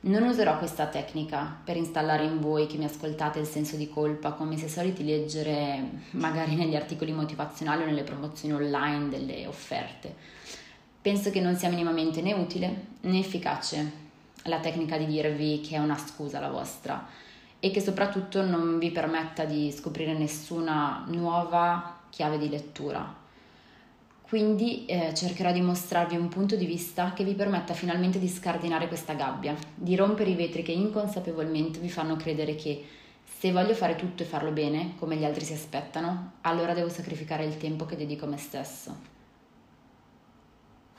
Non 0.00 0.22
userò 0.22 0.58
questa 0.58 0.86
tecnica 0.86 1.60
per 1.64 1.76
installare 1.76 2.24
in 2.24 2.38
voi 2.38 2.66
che 2.66 2.76
mi 2.76 2.84
ascoltate 2.84 3.38
il 3.38 3.46
senso 3.46 3.76
di 3.76 3.88
colpa, 3.88 4.32
come 4.32 4.58
se 4.58 4.68
soliti 4.68 5.02
leggere 5.02 5.82
magari 6.10 6.54
negli 6.54 6.76
articoli 6.76 7.12
motivazionali 7.12 7.82
o 7.82 7.86
nelle 7.86 8.02
promozioni 8.02 8.54
online 8.54 9.08
delle 9.08 9.46
offerte 9.46 10.14
Penso 11.04 11.30
che 11.30 11.42
non 11.42 11.54
sia 11.54 11.68
minimamente 11.68 12.22
né 12.22 12.32
utile 12.32 12.86
né 13.02 13.18
efficace 13.18 14.02
la 14.44 14.58
tecnica 14.58 14.96
di 14.96 15.04
dirvi 15.04 15.60
che 15.60 15.76
è 15.76 15.78
una 15.78 15.98
scusa 15.98 16.40
la 16.40 16.48
vostra 16.48 17.06
e 17.64 17.70
che 17.70 17.80
soprattutto 17.80 18.44
non 18.44 18.78
vi 18.78 18.90
permetta 18.90 19.46
di 19.46 19.72
scoprire 19.72 20.12
nessuna 20.12 21.02
nuova 21.08 22.00
chiave 22.10 22.36
di 22.36 22.50
lettura. 22.50 23.22
Quindi 24.20 24.84
eh, 24.84 25.14
cercherò 25.14 25.50
di 25.50 25.62
mostrarvi 25.62 26.14
un 26.14 26.28
punto 26.28 26.56
di 26.56 26.66
vista 26.66 27.14
che 27.14 27.24
vi 27.24 27.32
permetta 27.32 27.72
finalmente 27.72 28.18
di 28.18 28.28
scardinare 28.28 28.86
questa 28.86 29.14
gabbia, 29.14 29.54
di 29.74 29.96
rompere 29.96 30.28
i 30.28 30.34
vetri 30.34 30.62
che 30.62 30.72
inconsapevolmente 30.72 31.78
vi 31.78 31.88
fanno 31.88 32.16
credere 32.16 32.54
che 32.54 32.84
se 33.38 33.50
voglio 33.50 33.72
fare 33.72 33.96
tutto 33.96 34.22
e 34.22 34.26
farlo 34.26 34.50
bene, 34.50 34.92
come 34.98 35.16
gli 35.16 35.24
altri 35.24 35.46
si 35.46 35.54
aspettano, 35.54 36.32
allora 36.42 36.74
devo 36.74 36.90
sacrificare 36.90 37.46
il 37.46 37.56
tempo 37.56 37.86
che 37.86 37.96
dedico 37.96 38.26
a 38.26 38.28
me 38.28 38.36
stesso. 38.36 39.13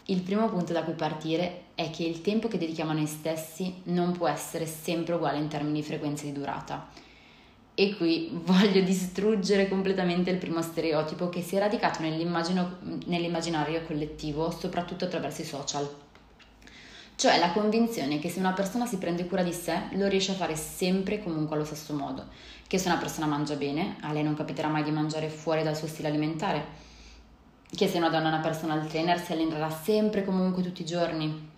Il 0.07 0.21
primo 0.21 0.47
punto 0.49 0.71
da 0.71 0.83
cui 0.83 0.93
partire 0.93 1.63
è 1.73 1.89
che 1.89 2.03
il 2.03 2.21
tempo 2.21 2.47
che 2.47 2.59
dedichiamo 2.59 2.91
a 2.91 2.93
noi 2.93 3.07
stessi 3.07 3.81
non 3.85 4.11
può 4.11 4.27
essere 4.27 4.67
sempre 4.67 5.15
uguale 5.15 5.39
in 5.39 5.47
termini 5.47 5.79
di 5.79 5.85
frequenza 5.85 6.25
di 6.25 6.31
durata. 6.31 6.87
E 7.73 7.97
qui 7.97 8.29
voglio 8.45 8.81
distruggere 8.81 9.67
completamente 9.67 10.29
il 10.29 10.37
primo 10.37 10.61
stereotipo 10.61 11.29
che 11.29 11.41
si 11.41 11.55
è 11.55 11.59
radicato 11.59 12.03
nell'immaginario 12.03 13.83
collettivo, 13.83 14.51
soprattutto 14.51 15.05
attraverso 15.05 15.41
i 15.41 15.45
social. 15.45 15.89
Cioè 17.15 17.39
la 17.39 17.51
convinzione 17.51 18.19
che 18.19 18.29
se 18.29 18.39
una 18.39 18.53
persona 18.53 18.85
si 18.85 18.97
prende 18.97 19.25
cura 19.25 19.41
di 19.41 19.53
sé 19.53 19.83
lo 19.93 20.07
riesce 20.07 20.33
a 20.33 20.35
fare 20.35 20.55
sempre 20.55 21.15
e 21.15 21.23
comunque 21.23 21.55
allo 21.55 21.65
stesso 21.65 21.95
modo, 21.95 22.27
che 22.67 22.77
se 22.77 22.89
una 22.89 22.97
persona 22.97 23.25
mangia 23.25 23.55
bene, 23.55 23.95
a 24.01 24.11
lei 24.11 24.21
non 24.21 24.35
capiterà 24.35 24.67
mai 24.67 24.83
di 24.83 24.91
mangiare 24.91 25.29
fuori 25.29 25.63
dal 25.63 25.75
suo 25.75 25.87
stile 25.87 26.09
alimentare, 26.09 26.84
che 27.75 27.87
se 27.87 27.97
una 27.97 28.09
donna 28.09 28.25
è 28.25 28.27
una 28.33 28.39
personal 28.39 28.87
trainer 28.87 29.19
si 29.19 29.31
allenerà 29.31 29.69
sempre 29.69 30.23
comunque 30.23 30.63
tutti 30.63 30.81
i 30.81 30.85
giorni. 30.85 31.49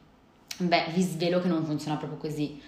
Beh, 0.58 0.86
vi 0.94 1.02
svelo 1.02 1.40
che 1.40 1.48
non 1.48 1.66
funziona 1.66 1.98
proprio 1.98 2.18
così. 2.18 2.60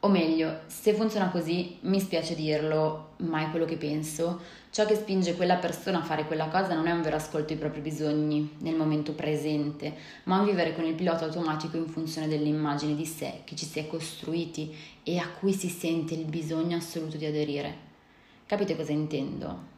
O 0.00 0.08
meglio, 0.08 0.60
se 0.66 0.92
funziona 0.92 1.30
così, 1.30 1.78
mi 1.82 1.98
spiace 2.00 2.34
dirlo, 2.34 3.14
ma 3.18 3.42
è 3.42 3.50
quello 3.50 3.64
che 3.64 3.76
penso. 3.76 4.40
Ciò 4.70 4.84
che 4.84 4.94
spinge 4.94 5.34
quella 5.34 5.56
persona 5.56 5.98
a 5.98 6.04
fare 6.04 6.26
quella 6.26 6.48
cosa 6.48 6.74
non 6.74 6.86
è 6.86 6.92
un 6.92 7.02
vero 7.02 7.16
ascolto 7.16 7.52
ai 7.52 7.58
propri 7.58 7.80
bisogni 7.80 8.56
nel 8.58 8.74
momento 8.74 9.12
presente, 9.12 9.94
ma 10.24 10.38
un 10.38 10.44
vivere 10.44 10.74
con 10.74 10.84
il 10.84 10.94
pilota 10.94 11.24
automatico 11.24 11.76
in 11.76 11.88
funzione 11.88 12.28
delle 12.28 12.48
immagini 12.48 12.94
di 12.94 13.06
sé 13.06 13.40
che 13.44 13.56
ci 13.56 13.64
si 13.64 13.78
è 13.78 13.86
costruiti 13.86 14.74
e 15.02 15.18
a 15.18 15.28
cui 15.28 15.52
si 15.52 15.68
sente 15.68 16.14
il 16.14 16.26
bisogno 16.26 16.76
assoluto 16.76 17.16
di 17.16 17.24
aderire. 17.24 17.74
Capite 18.46 18.76
cosa 18.76 18.92
intendo? 18.92 19.74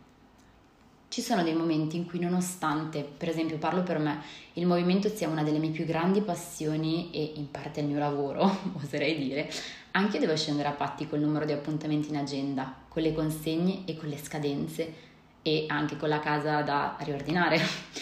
Ci 1.10 1.22
sono 1.22 1.42
dei 1.42 1.54
momenti 1.54 1.96
in 1.96 2.04
cui 2.04 2.18
nonostante, 2.18 3.02
per 3.02 3.30
esempio 3.30 3.56
parlo 3.56 3.82
per 3.82 3.98
me, 3.98 4.20
il 4.52 4.66
movimento 4.66 5.08
sia 5.08 5.26
una 5.26 5.42
delle 5.42 5.58
mie 5.58 5.70
più 5.70 5.86
grandi 5.86 6.20
passioni 6.20 7.10
e 7.12 7.32
in 7.36 7.50
parte 7.50 7.80
il 7.80 7.86
mio 7.86 7.98
lavoro, 7.98 8.58
oserei 8.76 9.16
dire, 9.16 9.50
anche 9.92 10.16
io 10.16 10.20
devo 10.20 10.36
scendere 10.36 10.68
a 10.68 10.72
patti 10.72 11.08
col 11.08 11.20
numero 11.20 11.46
di 11.46 11.52
appuntamenti 11.52 12.10
in 12.10 12.18
agenda, 12.18 12.74
con 12.88 13.00
le 13.00 13.14
consegne 13.14 13.86
e 13.86 13.96
con 13.96 14.10
le 14.10 14.18
scadenze 14.18 14.94
e 15.40 15.64
anche 15.68 15.96
con 15.96 16.10
la 16.10 16.20
casa 16.20 16.60
da 16.60 16.96
riordinare. 17.00 17.58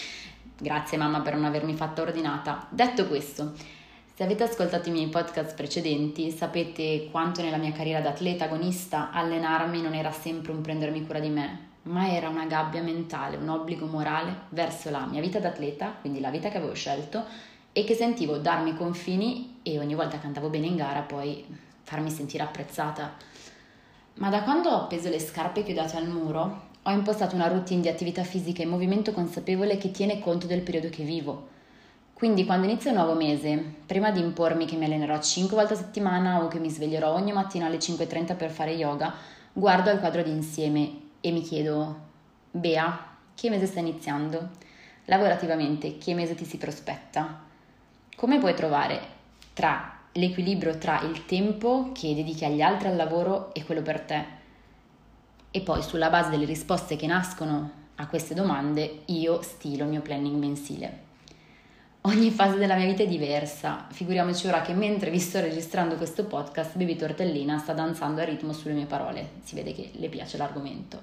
Grazie 0.59 0.99
mamma 0.99 1.21
per 1.21 1.37
non 1.37 1.45
avermi 1.45 1.77
fatta 1.77 2.03
ordinata. 2.03 2.67
Detto 2.71 3.07
questo, 3.07 3.53
se 4.13 4.25
avete 4.25 4.43
ascoltato 4.43 4.89
i 4.89 4.93
miei 4.93 5.07
podcast 5.07 5.55
precedenti, 5.55 6.33
sapete 6.33 7.07
quanto 7.13 7.41
nella 7.41 7.57
mia 7.57 7.71
carriera 7.71 8.01
da 8.01 8.09
atleta 8.09 8.47
agonista 8.47 9.13
allenarmi 9.13 9.81
non 9.81 9.95
era 9.95 10.11
sempre 10.11 10.51
un 10.51 10.61
prendermi 10.61 11.07
cura 11.07 11.21
di 11.21 11.29
me, 11.29 11.75
ma 11.87 12.09
era 12.09 12.29
una 12.29 12.47
gabbia 12.47 12.83
mentale, 12.83 13.37
un 13.37 13.49
obbligo 13.49 13.87
morale 13.87 14.35
verso 14.51 14.91
la 14.91 15.07
mia 15.07 15.21
vita 15.21 15.39
d'atleta, 15.39 15.95
quindi 16.01 16.21
la 16.21 16.31
vita 16.31 16.49
che 16.49 16.57
avevo 16.57 16.75
scelto, 16.75 17.25
e 17.73 17.85
che 17.85 17.95
sentivo 17.95 18.39
darmi 18.39 18.75
confini 18.75 19.59
e 19.63 19.79
ogni 19.79 19.95
volta 19.95 20.19
che 20.19 20.27
andavo 20.27 20.49
bene 20.49 20.67
in 20.67 20.77
gara 20.77 21.01
poi 21.01 21.45
farmi 21.83 22.11
sentire 22.11 22.43
apprezzata. 22.43 23.15
Ma 24.15 24.31
da 24.31 24.43
quando 24.43 24.71
ho 24.71 24.83
appeso 24.83 25.11
le 25.11 25.21
scarpe 25.21 25.63
chiodate 25.63 25.97
al 25.97 26.09
muro, 26.09 26.65
ho 26.83 26.91
impostato 26.91 27.35
una 27.35 27.49
routine 27.49 27.83
di 27.83 27.89
attività 27.89 28.23
fisica 28.23 28.63
e 28.63 28.67
movimento 28.67 29.13
consapevole 29.13 29.77
che 29.77 29.91
tiene 29.91 30.19
conto 30.21 30.47
del 30.47 30.63
periodo 30.63 30.89
che 30.89 31.05
vivo. 31.05 31.49
Quindi 32.15 32.47
quando 32.47 32.67
inizia 32.67 32.91
un 32.93 32.97
nuovo 32.97 33.15
mese, 33.15 33.63
prima 33.85 34.11
di 34.11 34.21
impormi 34.21 34.65
che 34.65 34.77
mi 34.77 34.87
allenerò 34.87 35.21
5 35.21 35.55
volte 35.55 35.75
a 35.75 35.77
settimana 35.77 36.43
o 36.43 36.49
che 36.49 36.59
mi 36.59 36.71
sveglierò 36.71 37.13
ogni 37.13 37.33
mattina 37.33 37.67
alle 37.67 37.77
5.30 37.77 38.37
per 38.37 38.51
fare 38.51 38.73
yoga, 38.73 39.13
guardo 39.53 39.91
al 39.91 40.01
quadro 40.01 40.23
d'insieme 40.23 41.05
e 41.21 41.31
mi 41.31 41.43
chiedo, 41.43 42.01
Bea, 42.51 43.17
che 43.35 43.51
mese 43.51 43.67
sta 43.67 43.81
iniziando? 43.81 44.51
Lavorativamente, 45.07 45.99
che 45.99 46.15
mese 46.15 46.35
ti 46.35 46.45
si 46.45 46.57
prospetta? 46.57 47.43
Come 48.17 48.39
puoi 48.39 48.55
trovare 48.55 49.01
tra 49.53 49.99
l'equilibrio 50.13 50.79
tra 50.79 51.03
il 51.03 51.27
tempo 51.27 51.91
che 51.93 52.15
dedichi 52.15 52.45
agli 52.45 52.63
altri 52.63 52.89
al 52.89 52.97
lavoro 52.97 53.53
e 53.55 53.65
quello 53.65 53.83
per 53.83 54.01
te? 54.01 54.25
E 55.51 55.61
poi 55.61 55.83
sulla 55.83 56.11
base 56.11 56.31
delle 56.31 56.45
risposte 56.45 56.97
che 56.97 57.07
nascono 57.07 57.71
a 57.97 58.07
queste 58.07 58.35
domande, 58.35 59.03
io 59.07 59.41
stilo 59.43 59.85
il 59.85 59.91
mio 59.91 60.03
planning 60.03 60.37
mensile. 60.37 61.06
Ogni 62.07 62.31
fase 62.31 62.57
della 62.57 62.77
mia 62.77 62.87
vita 62.87 63.03
è 63.03 63.09
diversa, 63.09 63.89
figuriamoci 63.91 64.47
ora 64.47 64.63
che 64.63 64.73
mentre 64.75 65.11
vi 65.11 65.19
sto 65.19 65.41
registrando 65.41 65.97
questo 65.97 66.25
podcast, 66.25 66.77
Baby 66.77 66.95
Tortellina 66.95 67.59
sta 67.59 67.73
danzando 67.73 68.21
a 68.21 68.25
ritmo 68.25 68.53
sulle 68.53 68.75
mie 68.75 68.85
parole, 68.85 69.31
si 69.43 69.57
vede 69.57 69.75
che 69.75 69.91
le 69.95 70.09
piace 70.09 70.37
l'argomento. 70.37 71.03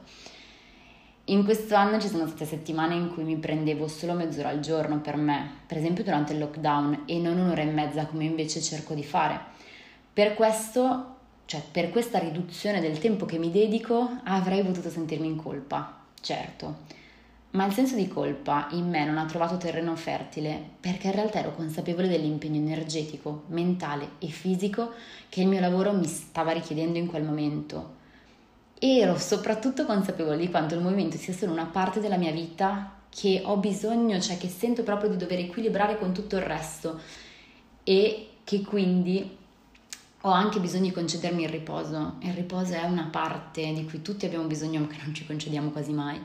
In 1.25 1.43
questo 1.43 1.75
anno 1.75 1.99
ci 1.99 2.07
sono 2.07 2.25
state 2.25 2.45
settimane 2.45 2.95
in 2.95 3.11
cui 3.13 3.25
mi 3.25 3.35
prendevo 3.35 3.85
solo 3.89 4.13
mezz'ora 4.13 4.47
al 4.47 4.61
giorno 4.61 5.01
per 5.01 5.17
me, 5.17 5.49
per 5.67 5.75
esempio 5.75 6.05
durante 6.05 6.31
il 6.31 6.39
lockdown, 6.39 7.03
e 7.05 7.17
non 7.17 7.37
un'ora 7.37 7.63
e 7.63 7.65
mezza 7.65 8.05
come 8.05 8.23
invece 8.23 8.61
cerco 8.61 8.93
di 8.93 9.03
fare. 9.03 9.37
Per 10.13 10.35
questo, 10.35 11.15
cioè 11.43 11.61
per 11.69 11.89
questa 11.89 12.19
riduzione 12.19 12.79
del 12.79 12.99
tempo 12.99 13.25
che 13.25 13.37
mi 13.37 13.51
dedico, 13.51 14.09
avrei 14.23 14.63
potuto 14.63 14.89
sentirmi 14.89 15.27
in 15.27 15.35
colpa, 15.35 16.05
certo 16.21 17.01
ma 17.53 17.65
il 17.65 17.73
senso 17.73 17.95
di 17.95 18.07
colpa 18.07 18.67
in 18.71 18.89
me 18.89 19.05
non 19.05 19.17
ha 19.17 19.25
trovato 19.25 19.57
terreno 19.57 19.95
fertile 19.95 20.59
perché 20.79 21.07
in 21.07 21.13
realtà 21.13 21.39
ero 21.39 21.53
consapevole 21.53 22.07
dell'impegno 22.07 22.59
energetico, 22.59 23.43
mentale 23.47 24.13
e 24.19 24.27
fisico 24.27 24.93
che 25.29 25.41
il 25.41 25.47
mio 25.47 25.59
lavoro 25.59 25.93
mi 25.93 26.07
stava 26.07 26.51
richiedendo 26.51 26.97
in 26.97 27.05
quel 27.05 27.23
momento. 27.23 28.01
Ero 28.79 29.17
soprattutto 29.17 29.85
consapevole 29.85 30.37
di 30.37 30.49
quanto 30.49 30.73
il 30.73 30.81
movimento 30.81 31.17
sia 31.17 31.33
solo 31.33 31.51
una 31.51 31.65
parte 31.65 31.99
della 31.99 32.17
mia 32.17 32.31
vita 32.31 33.01
che 33.09 33.43
ho 33.45 33.57
bisogno, 33.57 34.19
cioè 34.19 34.37
che 34.37 34.47
sento 34.47 34.81
proprio 34.81 35.11
di 35.11 35.17
dover 35.17 35.37
equilibrare 35.37 35.99
con 35.99 36.11
tutto 36.11 36.35
il 36.37 36.41
resto 36.41 36.99
e 37.83 38.29
che 38.43 38.61
quindi 38.61 39.37
ho 40.21 40.31
anche 40.31 40.59
bisogno 40.59 40.85
di 40.85 40.91
concedermi 40.91 41.43
il 41.43 41.49
riposo. 41.49 42.15
Il 42.21 42.33
riposo 42.33 42.73
è 42.73 42.83
una 42.83 43.09
parte 43.11 43.73
di 43.73 43.85
cui 43.85 44.01
tutti 44.01 44.25
abbiamo 44.25 44.45
bisogno 44.45 44.79
ma 44.79 44.87
che 44.87 44.97
non 45.03 45.13
ci 45.13 45.23
concediamo 45.25 45.69
quasi 45.69 45.93
mai. 45.93 46.19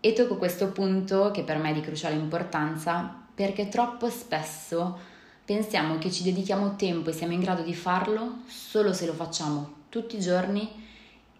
E 0.00 0.14
tocco 0.14 0.36
questo 0.36 0.68
punto 0.68 1.30
che 1.30 1.42
per 1.42 1.58
me 1.58 1.70
è 1.70 1.74
di 1.74 1.82
cruciale 1.82 2.14
importanza 2.14 3.26
perché 3.34 3.68
troppo 3.68 4.08
spesso 4.08 4.98
pensiamo 5.44 5.98
che 5.98 6.10
ci 6.10 6.22
dedichiamo 6.22 6.76
tempo 6.76 7.10
e 7.10 7.12
siamo 7.12 7.34
in 7.34 7.40
grado 7.40 7.60
di 7.62 7.74
farlo 7.74 8.38
solo 8.46 8.94
se 8.94 9.04
lo 9.04 9.12
facciamo 9.12 9.74
tutti 9.90 10.16
i 10.16 10.20
giorni 10.20 10.88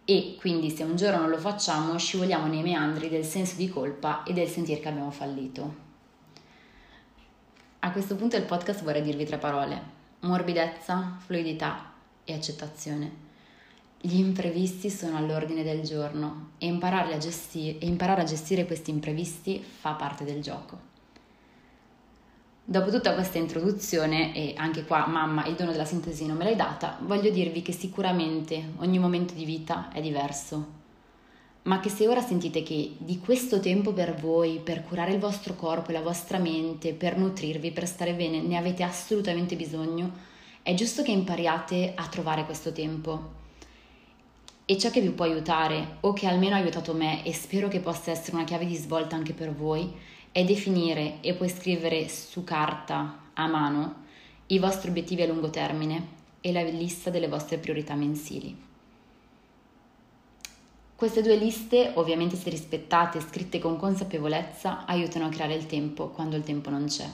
e 0.05 0.37
quindi 0.39 0.69
se 0.69 0.83
un 0.83 0.97
giorno 0.97 1.21
non 1.21 1.31
lo 1.31 1.39
facciamo 1.39 1.97
scivoliamo 1.97 2.49
nei 2.49 2.63
meandri 2.63 3.09
del 3.09 3.25
senso 3.25 3.57
di 3.57 3.69
colpa 3.69 4.25
e 4.25 4.35
del 4.35 4.49
sentire 4.49 4.81
che 4.81 4.89
abbiamo 4.89 5.11
fallito. 5.11 5.75
A 7.79 7.93
questo 7.93 8.15
punto 8.15 8.37
del 8.37 8.45
podcast 8.45 8.83
vorrei 8.83 9.03
dirvi 9.03 9.25
tre 9.25 9.39
parole: 9.39 9.81
morbidezza, 10.21 11.17
fluidità 11.25 11.93
e 12.25 12.35
accettazione. 12.35 13.30
Gli 14.03 14.19
imprevisti 14.19 14.89
sono 14.89 15.19
all'ordine 15.19 15.63
del 15.63 15.83
giorno 15.83 16.53
e 16.57 16.69
a 16.69 17.19
gestire, 17.19 17.77
e 17.81 17.87
imparare 17.87 18.23
a 18.23 18.25
gestire 18.25 18.65
questi 18.65 18.91
imprevisti 18.91 19.63
fa 19.63 19.93
parte 19.93 20.25
del 20.25 20.41
gioco. 20.41 20.79
Dopo 22.65 22.91
tutta 22.91 23.13
questa 23.13 23.37
introduzione, 23.37 24.35
e 24.35 24.55
anche 24.57 24.87
qua 24.87 25.07
mamma 25.07 25.45
il 25.45 25.55
dono 25.55 25.71
della 25.71 25.85
sintesi 25.85 26.25
non 26.25 26.39
me 26.39 26.45
l'hai 26.45 26.57
data, 26.57 26.97
voglio 27.03 27.29
dirvi 27.29 27.61
che 27.61 27.73
sicuramente 27.73 28.73
ogni 28.79 28.99
momento 28.99 29.35
di 29.35 29.45
vita 29.45 29.91
è 29.93 30.01
diverso, 30.01 30.67
ma 31.65 31.79
che 31.81 31.91
se 31.91 32.09
ora 32.09 32.23
sentite 32.23 32.63
che 32.63 32.95
di 32.97 33.19
questo 33.19 33.61
tempo 33.61 33.93
per 33.93 34.15
voi, 34.15 34.61
per 34.65 34.83
curare 34.83 35.13
il 35.13 35.21
vostro 35.21 35.55
corpo 35.57 35.91
e 35.91 35.93
la 35.93 36.01
vostra 36.01 36.39
mente, 36.39 36.95
per 36.95 37.19
nutrirvi, 37.19 37.71
per 37.71 37.87
stare 37.87 38.15
bene, 38.15 38.41
ne 38.41 38.57
avete 38.57 38.83
assolutamente 38.83 39.57
bisogno, 39.57 40.11
è 40.63 40.73
giusto 40.73 41.03
che 41.03 41.11
impariate 41.11 41.93
a 41.95 42.07
trovare 42.07 42.47
questo 42.47 42.73
tempo 42.73 43.40
e 44.71 44.79
ciò 44.79 44.89
che 44.89 45.01
vi 45.01 45.11
può 45.11 45.25
aiutare, 45.25 45.97
o 46.03 46.13
che 46.13 46.29
almeno 46.29 46.55
ha 46.55 46.59
aiutato 46.59 46.95
me 46.95 47.25
e 47.25 47.35
spero 47.35 47.67
che 47.67 47.81
possa 47.81 48.13
essere 48.13 48.37
una 48.37 48.45
chiave 48.45 48.67
di 48.67 48.77
svolta 48.77 49.17
anche 49.17 49.33
per 49.33 49.53
voi, 49.53 49.93
è 50.31 50.45
definire 50.45 51.17
e 51.23 51.35
poi 51.35 51.49
scrivere 51.49 52.09
su 52.09 52.45
carta, 52.45 53.31
a 53.35 53.49
mano, 53.49 54.05
i 54.47 54.61
vostri 54.61 54.91
obiettivi 54.91 55.23
a 55.23 55.27
lungo 55.27 55.51
termine 55.51 56.07
e 56.41 56.53
la 56.53 56.63
lista 56.63 57.11
delle 57.11 57.27
vostre 57.27 57.59
priorità 57.59 57.97
mensili. 57.97 58.57
Queste 60.95 61.21
due 61.21 61.35
liste, 61.35 61.91
ovviamente 61.97 62.37
se 62.37 62.49
rispettate 62.49 63.19
e 63.19 63.23
scritte 63.23 63.59
con 63.59 63.77
consapevolezza, 63.77 64.87
aiutano 64.87 65.27
a 65.27 65.31
creare 65.31 65.55
il 65.55 65.67
tempo 65.67 66.11
quando 66.11 66.37
il 66.37 66.45
tempo 66.45 66.71
non 66.71 66.85
c'è. 66.85 67.09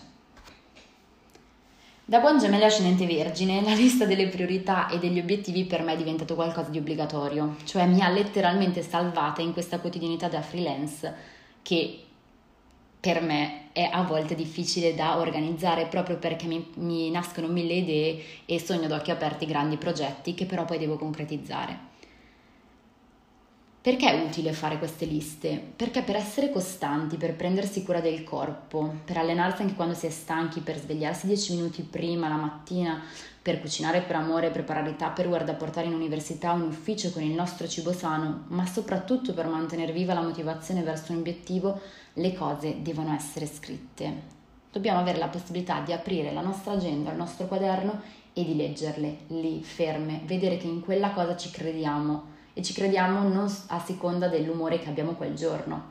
Da 2.09 2.21
buon 2.21 2.39
gemello 2.39 2.67
ascendente 2.67 3.05
vergine, 3.05 3.63
la 3.63 3.75
lista 3.75 4.05
delle 4.05 4.29
priorità 4.29 4.89
e 4.89 5.01
degli 5.01 5.19
obiettivi 5.19 5.65
per 5.65 5.83
me 5.83 5.95
è 5.95 5.97
diventato 5.97 6.37
qualcosa 6.37 6.71
di 6.71 6.79
obbligatorio, 6.79 7.57
cioè 7.65 7.85
mi 7.85 8.01
ha 8.01 8.09
letteralmente 8.09 8.81
salvata 8.81 9.43
in 9.43 9.53
questa 9.53 9.81
quotidianità 9.81 10.29
da 10.29 10.41
freelance 10.41 11.13
che 11.63 12.05
per 13.01 13.21
me 13.23 13.73
è 13.73 13.91
a 13.93 14.03
volte 14.05 14.37
difficile 14.37 14.95
da 14.95 15.19
organizzare 15.19 15.87
proprio 15.87 16.17
perché 16.17 16.47
mi, 16.47 16.71
mi 16.75 17.11
nascono 17.11 17.49
mille 17.49 17.75
idee 17.75 18.23
e 18.47 18.61
sogno 18.61 18.85
ad 18.85 18.93
occhi 18.93 19.11
aperti 19.11 19.45
grandi 19.45 19.77
progetti 19.77 20.33
che 20.35 20.47
però 20.47 20.65
poi 20.65 20.79
devo 20.79 20.97
concretizzare. 20.97 21.96
Perché 23.87 24.11
è 24.11 24.21
utile 24.21 24.53
fare 24.53 24.79
queste 24.79 25.05
liste? 25.05 25.63
Perché 25.77 26.03
per 26.03 26.17
essere 26.17 26.51
costanti, 26.51 27.17
per 27.17 27.37
prendersi 27.37 27.85
cura 27.85 28.01
del 28.01 28.25
corpo, 28.25 28.93
per 29.05 29.17
allenarsi 29.17 29.63
anche 29.63 29.77
quando 29.77 29.95
si 29.95 30.07
è 30.07 30.11
stanchi, 30.11 30.59
per 30.59 30.77
svegliarsi 30.77 31.29
10 31.29 31.55
minuti 31.55 31.83
prima 31.83 32.27
la 32.27 32.35
mattina, 32.35 33.01
per 33.41 33.61
cucinare 33.61 34.01
per 34.01 34.17
amore, 34.17 34.51
preparare 34.51 34.97
tupperware 34.97 35.45
da 35.45 35.55
portare 35.55 35.87
in 35.87 35.95
università 35.95 36.53
o 36.53 36.57
in 36.57 36.63
ufficio 36.63 37.13
con 37.13 37.23
il 37.23 37.31
nostro 37.31 37.69
cibo 37.69 37.93
sano, 37.93 38.47
ma 38.49 38.67
soprattutto 38.67 39.33
per 39.33 39.47
mantenere 39.47 39.93
viva 39.93 40.15
la 40.15 40.23
motivazione 40.23 40.83
verso 40.83 41.13
un 41.13 41.19
obiettivo, 41.19 41.81
le 42.15 42.35
cose 42.35 42.83
devono 42.83 43.15
essere 43.15 43.47
scritte. 43.47 44.13
Dobbiamo 44.73 44.99
avere 44.99 45.19
la 45.19 45.29
possibilità 45.29 45.79
di 45.79 45.93
aprire 45.93 46.33
la 46.33 46.43
nostra 46.43 46.73
agenda, 46.73 47.13
il 47.13 47.17
nostro 47.17 47.47
quaderno 47.47 48.01
e 48.33 48.45
di 48.45 48.57
leggerle 48.57 49.17
lì, 49.29 49.63
ferme, 49.63 50.23
vedere 50.25 50.57
che 50.57 50.67
in 50.67 50.81
quella 50.81 51.11
cosa 51.11 51.37
ci 51.37 51.51
crediamo 51.53 52.35
e 52.59 52.63
ci 52.63 52.73
crediamo 52.73 53.29
non 53.29 53.55
a 53.67 53.79
seconda 53.79 54.29
dell'umore 54.29 54.79
che 54.79 54.89
abbiamo 54.89 55.13
quel 55.13 55.35
giorno. 55.35 55.89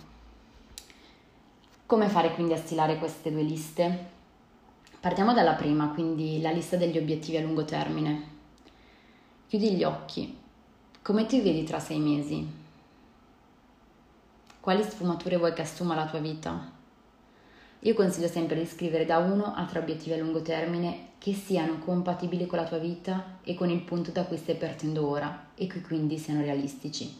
Come 1.85 2.09
fare 2.09 2.33
quindi 2.33 2.53
a 2.53 2.57
stilare 2.57 2.97
queste 2.97 3.31
due 3.31 3.43
liste? 3.43 4.09
Partiamo 4.99 5.35
dalla 5.35 5.53
prima, 5.53 5.89
quindi 5.89 6.41
la 6.41 6.49
lista 6.49 6.75
degli 6.75 6.97
obiettivi 6.97 7.37
a 7.37 7.41
lungo 7.41 7.65
termine. 7.65 8.29
Chiudi 9.47 9.75
gli 9.75 9.83
occhi. 9.83 10.35
Come 11.03 11.27
ti 11.27 11.39
vedi 11.39 11.63
tra 11.65 11.79
sei 11.79 11.99
mesi? 11.99 12.51
Quali 14.59 14.81
sfumature 14.81 15.37
vuoi 15.37 15.53
che 15.53 15.61
assuma 15.61 15.93
la 15.93 16.07
tua 16.07 16.17
vita? 16.17 16.74
Io 17.85 17.93
consiglio 17.93 18.27
sempre 18.27 18.57
di 18.57 18.65
scrivere 18.65 19.05
da 19.05 19.19
uno 19.19 19.53
a 19.55 19.63
tre 19.65 19.77
obiettivi 19.77 20.13
a 20.13 20.17
lungo 20.17 20.41
termine 20.41 21.09
che 21.19 21.33
siano 21.33 21.77
compatibili 21.77 22.47
con 22.47 22.57
la 22.57 22.65
tua 22.65 22.79
vita 22.79 23.37
e 23.43 23.53
con 23.53 23.69
il 23.69 23.81
punto 23.81 24.09
da 24.09 24.23
cui 24.23 24.37
stai 24.37 24.55
partendo 24.55 25.07
ora 25.07 25.49
e 25.53 25.67
che 25.67 25.81
quindi 25.81 26.17
siano 26.17 26.41
realistici. 26.41 27.15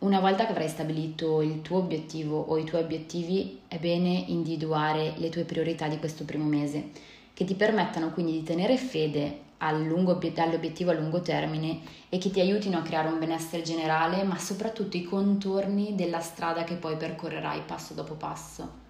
Una 0.00 0.18
volta 0.18 0.46
che 0.46 0.50
avrai 0.50 0.68
stabilito 0.68 1.42
il 1.42 1.62
tuo 1.62 1.78
obiettivo 1.78 2.40
o 2.40 2.58
i 2.58 2.64
tuoi 2.64 2.82
obiettivi, 2.82 3.60
è 3.68 3.78
bene 3.78 4.24
individuare 4.26 5.14
le 5.18 5.28
tue 5.28 5.44
priorità 5.44 5.86
di 5.86 6.00
questo 6.00 6.24
primo 6.24 6.46
mese, 6.46 6.90
che 7.32 7.44
ti 7.44 7.54
permettano 7.54 8.10
quindi 8.10 8.32
di 8.32 8.42
tenere 8.42 8.76
fede 8.76 9.42
all'obiettivo 9.58 10.90
a 10.90 10.94
lungo 10.94 11.20
termine 11.20 11.82
e 12.08 12.18
che 12.18 12.30
ti 12.30 12.40
aiutino 12.40 12.78
a 12.78 12.82
creare 12.82 13.06
un 13.06 13.20
benessere 13.20 13.62
generale, 13.62 14.24
ma 14.24 14.36
soprattutto 14.38 14.96
i 14.96 15.04
contorni 15.04 15.94
della 15.94 16.18
strada 16.18 16.64
che 16.64 16.74
poi 16.74 16.96
percorrerai 16.96 17.60
passo 17.64 17.94
dopo 17.94 18.14
passo. 18.14 18.85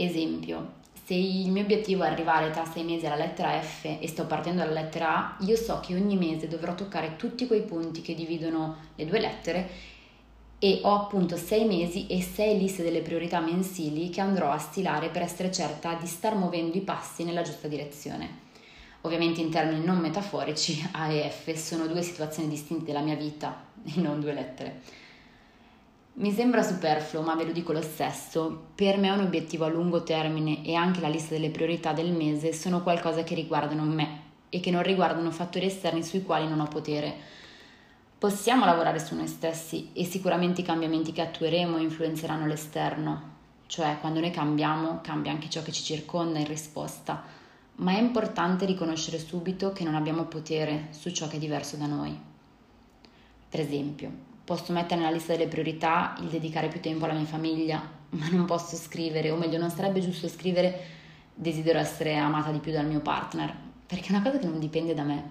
Esempio, 0.00 0.74
se 1.04 1.14
il 1.14 1.50
mio 1.50 1.64
obiettivo 1.64 2.04
è 2.04 2.06
arrivare 2.06 2.50
tra 2.50 2.64
sei 2.64 2.84
mesi 2.84 3.06
alla 3.06 3.16
lettera 3.16 3.60
F 3.60 3.96
e 3.98 4.06
sto 4.06 4.26
partendo 4.26 4.62
dalla 4.62 4.80
lettera 4.80 5.36
A, 5.36 5.44
io 5.44 5.56
so 5.56 5.80
che 5.80 5.96
ogni 5.96 6.16
mese 6.16 6.46
dovrò 6.46 6.76
toccare 6.76 7.16
tutti 7.16 7.48
quei 7.48 7.62
punti 7.62 8.00
che 8.00 8.14
dividono 8.14 8.76
le 8.94 9.06
due 9.06 9.18
lettere 9.18 9.68
e 10.60 10.78
ho 10.84 10.94
appunto 10.94 11.36
sei 11.36 11.64
mesi 11.64 12.06
e 12.06 12.22
sei 12.22 12.56
liste 12.58 12.84
delle 12.84 13.00
priorità 13.00 13.40
mensili 13.40 14.08
che 14.08 14.20
andrò 14.20 14.52
a 14.52 14.58
stilare 14.58 15.08
per 15.08 15.22
essere 15.22 15.50
certa 15.50 15.94
di 15.94 16.06
star 16.06 16.36
muovendo 16.36 16.76
i 16.76 16.82
passi 16.82 17.24
nella 17.24 17.42
giusta 17.42 17.66
direzione. 17.66 18.46
Ovviamente 19.00 19.40
in 19.40 19.50
termini 19.50 19.84
non 19.84 19.98
metaforici, 19.98 20.88
A 20.92 21.10
e 21.10 21.28
F 21.28 21.52
sono 21.54 21.88
due 21.88 22.02
situazioni 22.02 22.48
distinte 22.48 22.84
della 22.84 23.00
mia 23.00 23.16
vita 23.16 23.64
e 23.84 24.00
non 24.00 24.20
due 24.20 24.32
lettere. 24.32 24.80
Mi 26.18 26.32
sembra 26.32 26.64
superfluo, 26.64 27.22
ma 27.22 27.36
ve 27.36 27.44
lo 27.44 27.52
dico 27.52 27.72
lo 27.72 27.80
stesso. 27.80 28.70
Per 28.74 28.98
me 28.98 29.08
un 29.10 29.20
obiettivo 29.20 29.66
a 29.66 29.68
lungo 29.68 30.02
termine 30.02 30.64
e 30.64 30.74
anche 30.74 31.00
la 31.00 31.06
lista 31.06 31.34
delle 31.34 31.50
priorità 31.50 31.92
del 31.92 32.10
mese 32.10 32.52
sono 32.52 32.82
qualcosa 32.82 33.22
che 33.22 33.36
riguardano 33.36 33.84
me 33.84 34.22
e 34.48 34.58
che 34.58 34.72
non 34.72 34.82
riguardano 34.82 35.30
fattori 35.30 35.66
esterni 35.66 36.02
sui 36.02 36.24
quali 36.24 36.48
non 36.48 36.58
ho 36.58 36.66
potere. 36.66 37.14
Possiamo 38.18 38.64
lavorare 38.64 38.98
su 38.98 39.14
noi 39.14 39.28
stessi 39.28 39.90
e 39.92 40.04
sicuramente 40.04 40.62
i 40.62 40.64
cambiamenti 40.64 41.12
che 41.12 41.20
attueremo 41.20 41.78
influenzeranno 41.78 42.46
l'esterno, 42.46 43.36
cioè 43.66 43.98
quando 44.00 44.18
noi 44.18 44.32
cambiamo 44.32 44.98
cambia 45.00 45.30
anche 45.30 45.48
ciò 45.48 45.62
che 45.62 45.70
ci 45.70 45.84
circonda 45.84 46.40
in 46.40 46.48
risposta, 46.48 47.22
ma 47.76 47.92
è 47.92 48.00
importante 48.00 48.66
riconoscere 48.66 49.20
subito 49.20 49.72
che 49.72 49.84
non 49.84 49.94
abbiamo 49.94 50.24
potere 50.24 50.88
su 50.90 51.12
ciò 51.12 51.28
che 51.28 51.36
è 51.36 51.38
diverso 51.38 51.76
da 51.76 51.86
noi. 51.86 52.18
Per 53.48 53.60
esempio, 53.60 54.27
Posso 54.48 54.72
mettere 54.72 54.98
nella 54.98 55.12
lista 55.12 55.34
delle 55.34 55.46
priorità 55.46 56.16
il 56.20 56.28
dedicare 56.28 56.68
più 56.68 56.80
tempo 56.80 57.04
alla 57.04 57.12
mia 57.12 57.26
famiglia, 57.26 57.82
ma 58.16 58.28
non 58.30 58.46
posso 58.46 58.76
scrivere, 58.76 59.30
o 59.30 59.36
meglio, 59.36 59.58
non 59.58 59.68
sarebbe 59.68 60.00
giusto 60.00 60.26
scrivere 60.26 60.86
desidero 61.34 61.78
essere 61.78 62.16
amata 62.16 62.50
di 62.50 62.58
più 62.58 62.72
dal 62.72 62.86
mio 62.86 63.00
partner, 63.00 63.54
perché 63.86 64.06
è 64.06 64.12
una 64.12 64.22
cosa 64.22 64.38
che 64.38 64.46
non 64.46 64.58
dipende 64.58 64.94
da 64.94 65.02
me. 65.02 65.30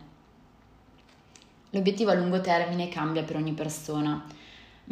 L'obiettivo 1.71 2.12
a 2.12 2.13
lungo 2.13 2.41
termine 2.41 2.89
cambia 2.89 3.24
per 3.24 3.38
ogni 3.38 3.53
persona. 3.53 4.24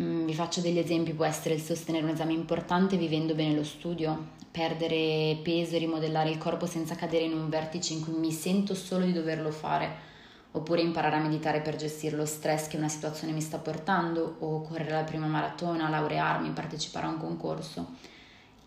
Mm, 0.02 0.26
vi 0.26 0.34
faccio 0.34 0.60
degli 0.60 0.80
esempi, 0.80 1.14
può 1.14 1.26
essere 1.26 1.54
il 1.54 1.62
sostenere 1.62 2.04
un 2.04 2.10
esame 2.10 2.34
importante 2.34 2.98
vivendo 2.98 3.36
bene 3.36 3.54
lo 3.54 3.64
studio, 3.64 4.30
perdere 4.50 5.38
peso 5.44 5.76
e 5.76 5.78
rimodellare 5.78 6.32
il 6.32 6.40
corpo 6.40 6.66
senza 6.66 6.96
cadere 6.96 7.26
in 7.26 7.34
un 7.34 7.48
vertice 7.48 7.94
in 7.94 8.04
cui 8.04 8.18
mi 8.18 8.32
sento 8.32 8.74
solo 8.74 9.06
di 9.06 9.14
doverlo 9.14 9.52
fare 9.52 10.14
oppure 10.56 10.82
imparare 10.82 11.18
a 11.18 11.20
meditare 11.20 11.60
per 11.60 11.76
gestire 11.76 12.16
lo 12.16 12.26
stress 12.26 12.68
che 12.68 12.78
una 12.78 12.88
situazione 12.88 13.34
mi 13.34 13.42
sta 13.42 13.58
portando, 13.58 14.38
o 14.40 14.62
correre 14.62 14.92
la 14.92 15.04
prima 15.04 15.28
maratona, 15.28 15.90
laurearmi, 15.90 16.50
partecipare 16.52 17.06
a 17.06 17.10
un 17.10 17.18
concorso. 17.18 17.88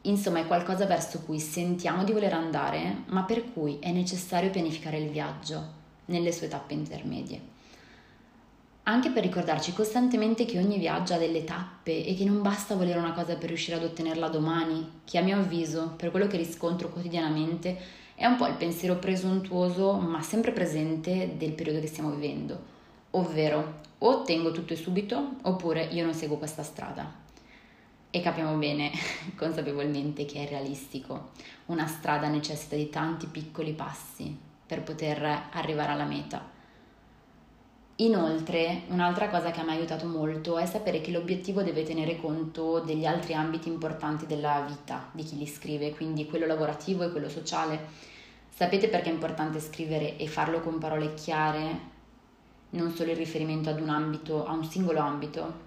Insomma, 0.02 0.40
è 0.40 0.47
qualcosa 0.47 0.87
verso 0.87 1.23
cui 1.23 1.40
sentiamo 1.40 2.04
di 2.04 2.12
voler 2.12 2.35
andare, 2.35 3.04
ma 3.06 3.23
per 3.23 3.52
cui 3.52 3.78
è 3.80 3.91
necessario 3.91 4.50
pianificare 4.50 4.99
il 4.99 5.10
viaggio 5.10 5.76
nelle 6.06 6.32
sue 6.32 6.49
tappe 6.49 6.75
intermedie. 6.75 7.56
Anche 8.84 9.10
per 9.10 9.23
ricordarci 9.23 9.73
costantemente 9.73 10.45
che 10.45 10.58
ogni 10.58 10.78
viaggio 10.78 11.15
ha 11.15 11.19
delle 11.19 11.45
tappe 11.45 12.06
e 12.06 12.15
che 12.15 12.25
non 12.25 12.41
basta 12.41 12.75
volere 12.75 12.99
una 12.99 13.12
cosa 13.12 13.36
per 13.36 13.49
riuscire 13.49 13.76
ad 13.76 13.84
ottenerla 13.84 14.28
domani, 14.28 15.00
che 15.04 15.19
a 15.19 15.23
mio 15.23 15.36
avviso, 15.36 15.95
per 15.97 16.10
quello 16.10 16.26
che 16.26 16.39
riscontro 16.39 16.89
quotidianamente, 16.89 17.76
è 18.19 18.26
un 18.26 18.35
po' 18.35 18.49
il 18.49 18.54
pensiero 18.54 18.97
presuntuoso, 18.97 19.93
ma 19.93 20.21
sempre 20.23 20.50
presente 20.50 21.37
del 21.37 21.52
periodo 21.52 21.78
che 21.78 21.87
stiamo 21.87 22.11
vivendo, 22.11 22.61
ovvero 23.11 23.78
o 23.99 24.09
ottengo 24.11 24.50
tutto 24.50 24.75
subito 24.75 25.37
oppure 25.43 25.85
io 25.85 26.04
non 26.04 26.15
seguo 26.15 26.37
questa 26.37 26.65
strada. 26.65 27.09
E 28.11 28.21
capiamo 28.21 28.57
bene, 28.57 28.91
consapevolmente, 29.39 30.25
che 30.25 30.45
è 30.45 30.49
realistico. 30.49 31.31
Una 31.67 31.87
strada 31.87 32.26
necessita 32.26 32.75
di 32.75 32.91
tanti 32.91 33.26
piccoli 33.26 33.73
passi 33.73 34.37
per 34.67 34.83
poter 34.83 35.50
arrivare 35.52 35.93
alla 35.93 36.04
meta. 36.04 36.45
Inoltre, 38.00 38.82
un'altra 38.89 39.28
cosa 39.28 39.50
che 39.50 39.63
mi 39.63 39.71
ha 39.71 39.73
aiutato 39.73 40.06
molto 40.06 40.58
è 40.58 40.67
sapere 40.67 41.00
che 41.00 41.11
l'obiettivo 41.11 41.63
deve 41.63 41.82
tenere 41.82 42.17
conto 42.17 42.80
degli 42.80 43.04
altri 43.04 43.34
ambiti 43.34 43.69
importanti 43.69 44.26
della 44.26 44.65
vita 44.67 45.08
di 45.13 45.25
chi 45.25 45.37
li 45.37 45.47
scrive, 45.47 45.95
quindi 45.95 46.26
quello 46.26 46.47
lavorativo 46.47 47.04
e 47.04 47.11
quello 47.11 47.28
sociale 47.28 48.08
Sapete 48.58 48.89
perché 48.89 49.08
è 49.08 49.13
importante 49.13 49.61
scrivere 49.61 50.17
e 50.17 50.26
farlo 50.26 50.58
con 50.58 50.78
parole 50.78 51.15
chiare, 51.15 51.78
non 52.71 52.93
solo 52.93 53.13
in 53.13 53.17
riferimento 53.17 53.71
ad 53.71 53.80
un 53.80 53.89
ambito, 53.89 54.45
a 54.45 54.50
un 54.50 54.65
singolo 54.65 54.99
ambito? 54.99 55.67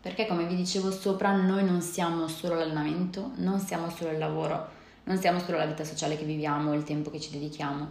Perché 0.00 0.26
come 0.26 0.46
vi 0.46 0.56
dicevo 0.56 0.90
sopra, 0.90 1.36
noi 1.36 1.62
non 1.62 1.82
siamo 1.82 2.26
solo 2.26 2.54
l'allenamento, 2.54 3.32
non 3.34 3.60
siamo 3.60 3.90
solo 3.90 4.12
il 4.12 4.18
lavoro, 4.18 4.66
non 5.04 5.18
siamo 5.18 5.40
solo 5.40 5.58
la 5.58 5.66
vita 5.66 5.84
sociale 5.84 6.16
che 6.16 6.24
viviamo, 6.24 6.72
il 6.72 6.84
tempo 6.84 7.10
che 7.10 7.20
ci 7.20 7.32
dedichiamo. 7.32 7.90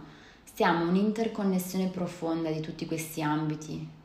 Siamo 0.52 0.88
un'interconnessione 0.88 1.88
profonda 1.88 2.50
di 2.50 2.60
tutti 2.60 2.84
questi 2.84 3.22
ambiti, 3.22 3.98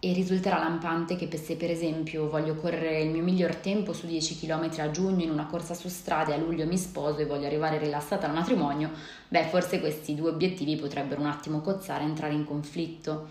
e 0.00 0.12
risulterà 0.12 0.58
lampante 0.58 1.16
che 1.16 1.28
se 1.36 1.56
per 1.56 1.70
esempio 1.70 2.30
voglio 2.30 2.54
correre 2.54 3.00
il 3.00 3.10
mio 3.10 3.22
miglior 3.22 3.56
tempo 3.56 3.92
su 3.92 4.06
10 4.06 4.38
km 4.38 4.70
a 4.78 4.90
giugno 4.92 5.24
in 5.24 5.30
una 5.30 5.46
corsa 5.46 5.74
su 5.74 5.88
strada 5.88 6.30
e 6.30 6.34
a 6.34 6.38
luglio 6.38 6.66
mi 6.66 6.78
sposo 6.78 7.18
e 7.18 7.26
voglio 7.26 7.46
arrivare 7.46 7.78
rilassata 7.78 8.26
al 8.26 8.32
matrimonio, 8.32 8.90
beh 9.28 9.46
forse 9.46 9.80
questi 9.80 10.14
due 10.14 10.30
obiettivi 10.30 10.76
potrebbero 10.76 11.20
un 11.20 11.26
attimo 11.26 11.60
cozzare 11.60 12.04
entrare 12.04 12.34
in 12.34 12.44
conflitto 12.44 13.28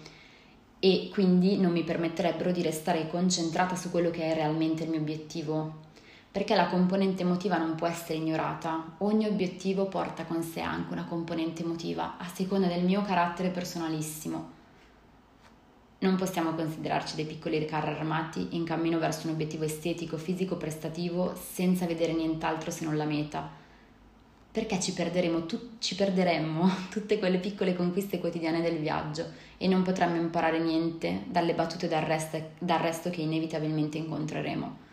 e 0.80 1.10
quindi 1.12 1.58
non 1.58 1.72
mi 1.72 1.84
permetterebbero 1.84 2.52
di 2.52 2.62
restare 2.62 3.08
concentrata 3.08 3.76
su 3.76 3.90
quello 3.90 4.12
che 4.12 4.24
è 4.24 4.34
realmente 4.34 4.84
il 4.84 4.90
mio 4.90 5.00
obiettivo. 5.00 5.86
Perché 6.32 6.56
la 6.56 6.68
componente 6.68 7.24
emotiva 7.24 7.58
non 7.58 7.76
può 7.76 7.88
essere 7.88 8.20
ignorata, 8.20 8.96
ogni 9.00 9.26
obiettivo 9.26 9.86
porta 9.86 10.26
con 10.26 10.44
sé 10.44 10.62
anche 10.62 10.94
una 10.94 11.06
componente 11.06 11.64
emotiva 11.64 12.18
a 12.18 12.28
seconda 12.28 12.68
del 12.68 12.84
mio 12.84 13.02
carattere 13.02 13.50
personalissimo 13.50 14.56
non 16.00 16.16
possiamo 16.16 16.54
considerarci 16.54 17.16
dei 17.16 17.26
piccoli 17.26 17.64
carri 17.66 17.90
armati 17.90 18.50
in 18.52 18.64
cammino 18.64 19.00
verso 19.00 19.28
un 19.28 19.34
obiettivo 19.34 19.64
estetico, 19.64 20.18
fisico, 20.18 20.56
prestativo, 20.56 21.36
senza 21.36 21.88
vedere 21.88 22.14
nient'altro 22.14 22.70
se 22.70 22.86
non 22.86 22.98
la 22.98 23.06
meta. 23.06 23.50
Perché 24.52 24.80
ci 24.80 24.94
perderemo, 24.94 25.48
tu- 25.48 25.78
ci 25.80 25.96
perderemmo 25.96 26.70
tutte 26.92 27.18
quelle 27.18 27.40
piccole 27.40 27.76
conquiste 27.76 28.20
quotidiane 28.20 28.62
del 28.62 28.78
viaggio 28.78 29.26
e 29.58 29.68
non 29.68 29.82
potremmo 29.82 30.18
imparare 30.18 30.60
niente 30.60 31.24
dalle 31.28 31.56
battute 31.56 31.88
d'arresto, 31.88 32.52
d'arresto 32.60 33.10
che 33.10 33.22
inevitabilmente 33.22 33.98
incontreremo. 33.98 34.86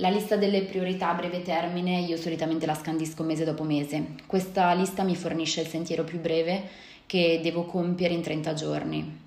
La 0.00 0.08
lista 0.08 0.36
delle 0.36 0.62
priorità 0.62 1.10
a 1.10 1.14
breve 1.14 1.42
termine 1.42 2.00
io 2.00 2.16
solitamente 2.16 2.64
la 2.64 2.74
scandisco 2.74 3.22
mese 3.22 3.44
dopo 3.44 3.64
mese. 3.64 4.14
Questa 4.26 4.72
lista 4.72 5.02
mi 5.02 5.14
fornisce 5.14 5.60
il 5.60 5.66
sentiero 5.66 6.04
più 6.04 6.18
breve 6.18 6.62
che 7.04 7.38
devo 7.42 7.64
compiere 7.64 8.14
in 8.14 8.22
30 8.22 8.54
giorni 8.54 9.18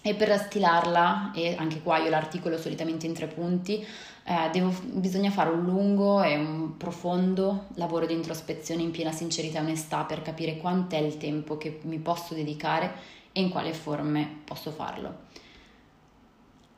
e 0.00 0.14
per 0.14 0.34
stilarla, 0.38 1.32
e 1.34 1.56
anche 1.58 1.82
qua 1.82 1.98
io 1.98 2.08
l'articolo 2.08 2.56
solitamente 2.56 3.04
in 3.04 3.12
tre 3.12 3.26
punti, 3.26 3.84
eh, 4.24 4.48
devo, 4.50 4.72
bisogna 4.92 5.30
fare 5.30 5.50
un 5.50 5.62
lungo 5.62 6.22
e 6.22 6.36
un 6.36 6.78
profondo 6.78 7.66
lavoro 7.74 8.06
di 8.06 8.14
introspezione 8.14 8.80
in 8.80 8.92
piena 8.92 9.12
sincerità 9.12 9.58
e 9.58 9.62
onestà 9.62 10.04
per 10.04 10.22
capire 10.22 10.56
quant'è 10.56 10.96
il 10.96 11.18
tempo 11.18 11.58
che 11.58 11.80
mi 11.82 11.98
posso 11.98 12.32
dedicare 12.32 12.94
e 13.30 13.42
in 13.42 13.50
quale 13.50 13.74
forme 13.74 14.40
posso 14.44 14.70
farlo. 14.70 15.30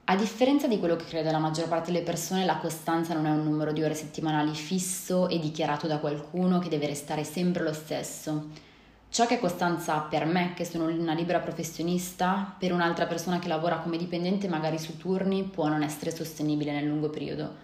A 0.06 0.16
differenza 0.16 0.66
di 0.66 0.78
quello 0.78 0.96
che 0.96 1.04
crede 1.04 1.30
la 1.30 1.38
maggior 1.38 1.66
parte 1.68 1.90
delle 1.90 2.04
persone, 2.04 2.44
la 2.44 2.58
costanza 2.58 3.14
non 3.14 3.26
è 3.26 3.30
un 3.30 3.42
numero 3.42 3.72
di 3.72 3.82
ore 3.82 3.94
settimanali 3.94 4.54
fisso 4.54 5.28
e 5.28 5.38
dichiarato 5.38 5.86
da 5.86 5.98
qualcuno 5.98 6.58
che 6.58 6.68
deve 6.68 6.86
restare 6.86 7.24
sempre 7.24 7.62
lo 7.62 7.72
stesso 7.72 8.48
Ciò 9.14 9.26
che 9.26 9.36
è 9.36 9.38
costanza 9.38 10.00
per 10.00 10.24
me, 10.24 10.54
che 10.56 10.64
sono 10.64 10.86
una 10.86 11.14
libera 11.14 11.38
professionista, 11.38 12.52
per 12.58 12.72
un'altra 12.72 13.06
persona 13.06 13.38
che 13.38 13.46
lavora 13.46 13.76
come 13.76 13.96
dipendente 13.96 14.48
magari 14.48 14.76
su 14.76 14.96
turni, 14.96 15.44
può 15.44 15.68
non 15.68 15.84
essere 15.84 16.10
sostenibile 16.10 16.72
nel 16.72 16.84
lungo 16.84 17.10
periodo. 17.10 17.54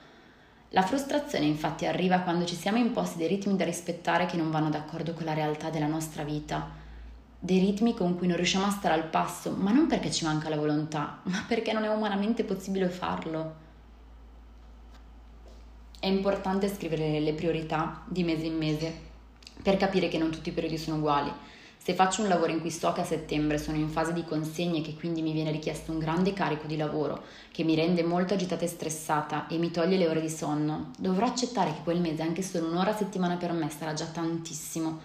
La 0.69 0.83
frustrazione 0.83 1.47
infatti 1.47 1.87
arriva 1.87 2.21
quando 2.21 2.45
ci 2.45 2.55
siamo 2.55 2.79
imposti 2.79 3.19
dei 3.19 3.27
ritmi 3.27 3.57
da 3.57 3.65
rispettare 3.65 4.27
che 4.27 4.37
non 4.37 4.53
vanno 4.53 4.71
d'accordo 4.71 5.13
con 5.13 5.25
la 5.25 5.35
realtà 5.35 5.71
della 5.71 5.89
nostra 5.89 6.23
vita, 6.23 6.71
dei 7.41 7.59
ritmi 7.59 7.95
con 7.95 8.17
cui 8.17 8.27
non 8.29 8.37
riusciamo 8.37 8.67
a 8.67 8.71
stare 8.71 8.95
al 8.95 9.09
passo, 9.09 9.51
ma 9.51 9.73
non 9.73 9.87
perché 9.89 10.11
ci 10.11 10.25
manca 10.25 10.49
la 10.49 10.57
volontà, 10.57 11.21
ma 11.25 11.45
perché 11.49 11.73
non 11.73 11.83
è 11.85 11.89
umanamente 11.89 12.45
possibile 12.45 12.89
farlo. 12.89 13.69
È 15.99 16.07
importante 16.07 16.69
scrivere 16.69 17.19
le 17.19 17.33
priorità 17.35 18.03
di 18.07 18.23
mese 18.23 18.47
in 18.47 18.57
mese 18.57 19.09
per 19.63 19.77
capire 19.77 20.09
che 20.09 20.19
non 20.19 20.31
tutti 20.31 20.51
i 20.51 20.53
periodi 20.53 20.79
sono 20.79 20.97
uguali 20.97 21.33
se 21.83 21.95
faccio 21.95 22.21
un 22.21 22.29
lavoro 22.29 22.53
in 22.53 22.61
cui 22.61 22.71
so 22.71 22.93
che 22.93 23.01
a 23.01 23.07
settembre 23.07 23.57
sono 23.57 23.79
in 23.79 23.89
fase 23.89 24.13
di 24.13 24.23
consegne 24.23 24.81
e 24.81 24.83
che 24.83 24.95
quindi 24.95 25.23
mi 25.23 25.33
viene 25.33 25.51
richiesto 25.51 25.93
un 25.93 25.99
grande 25.99 26.35
carico 26.35 26.67
di 26.67 26.77
lavoro 26.77 27.23
che 27.51 27.65
mi 27.65 27.75
rende 27.75 28.03
molto 28.03 28.35
agitata 28.35 28.67
e 28.67 28.69
stressata 28.69 29.47
e 29.47 29.57
mi 29.57 29.71
toglie 29.71 29.97
le 29.97 30.07
ore 30.07 30.21
di 30.21 30.29
sonno, 30.29 30.91
dovrò 30.99 31.25
accettare 31.25 31.73
che 31.73 31.81
quel 31.83 32.03
mese 32.03 32.21
anche 32.21 32.43
solo 32.43 32.69
un'ora 32.69 32.91
a 32.91 32.97
settimana 32.97 33.37
per 33.37 33.53
me 33.53 33.71
sarà 33.71 33.95
già 33.95 34.05
tantissimo. 34.05 35.01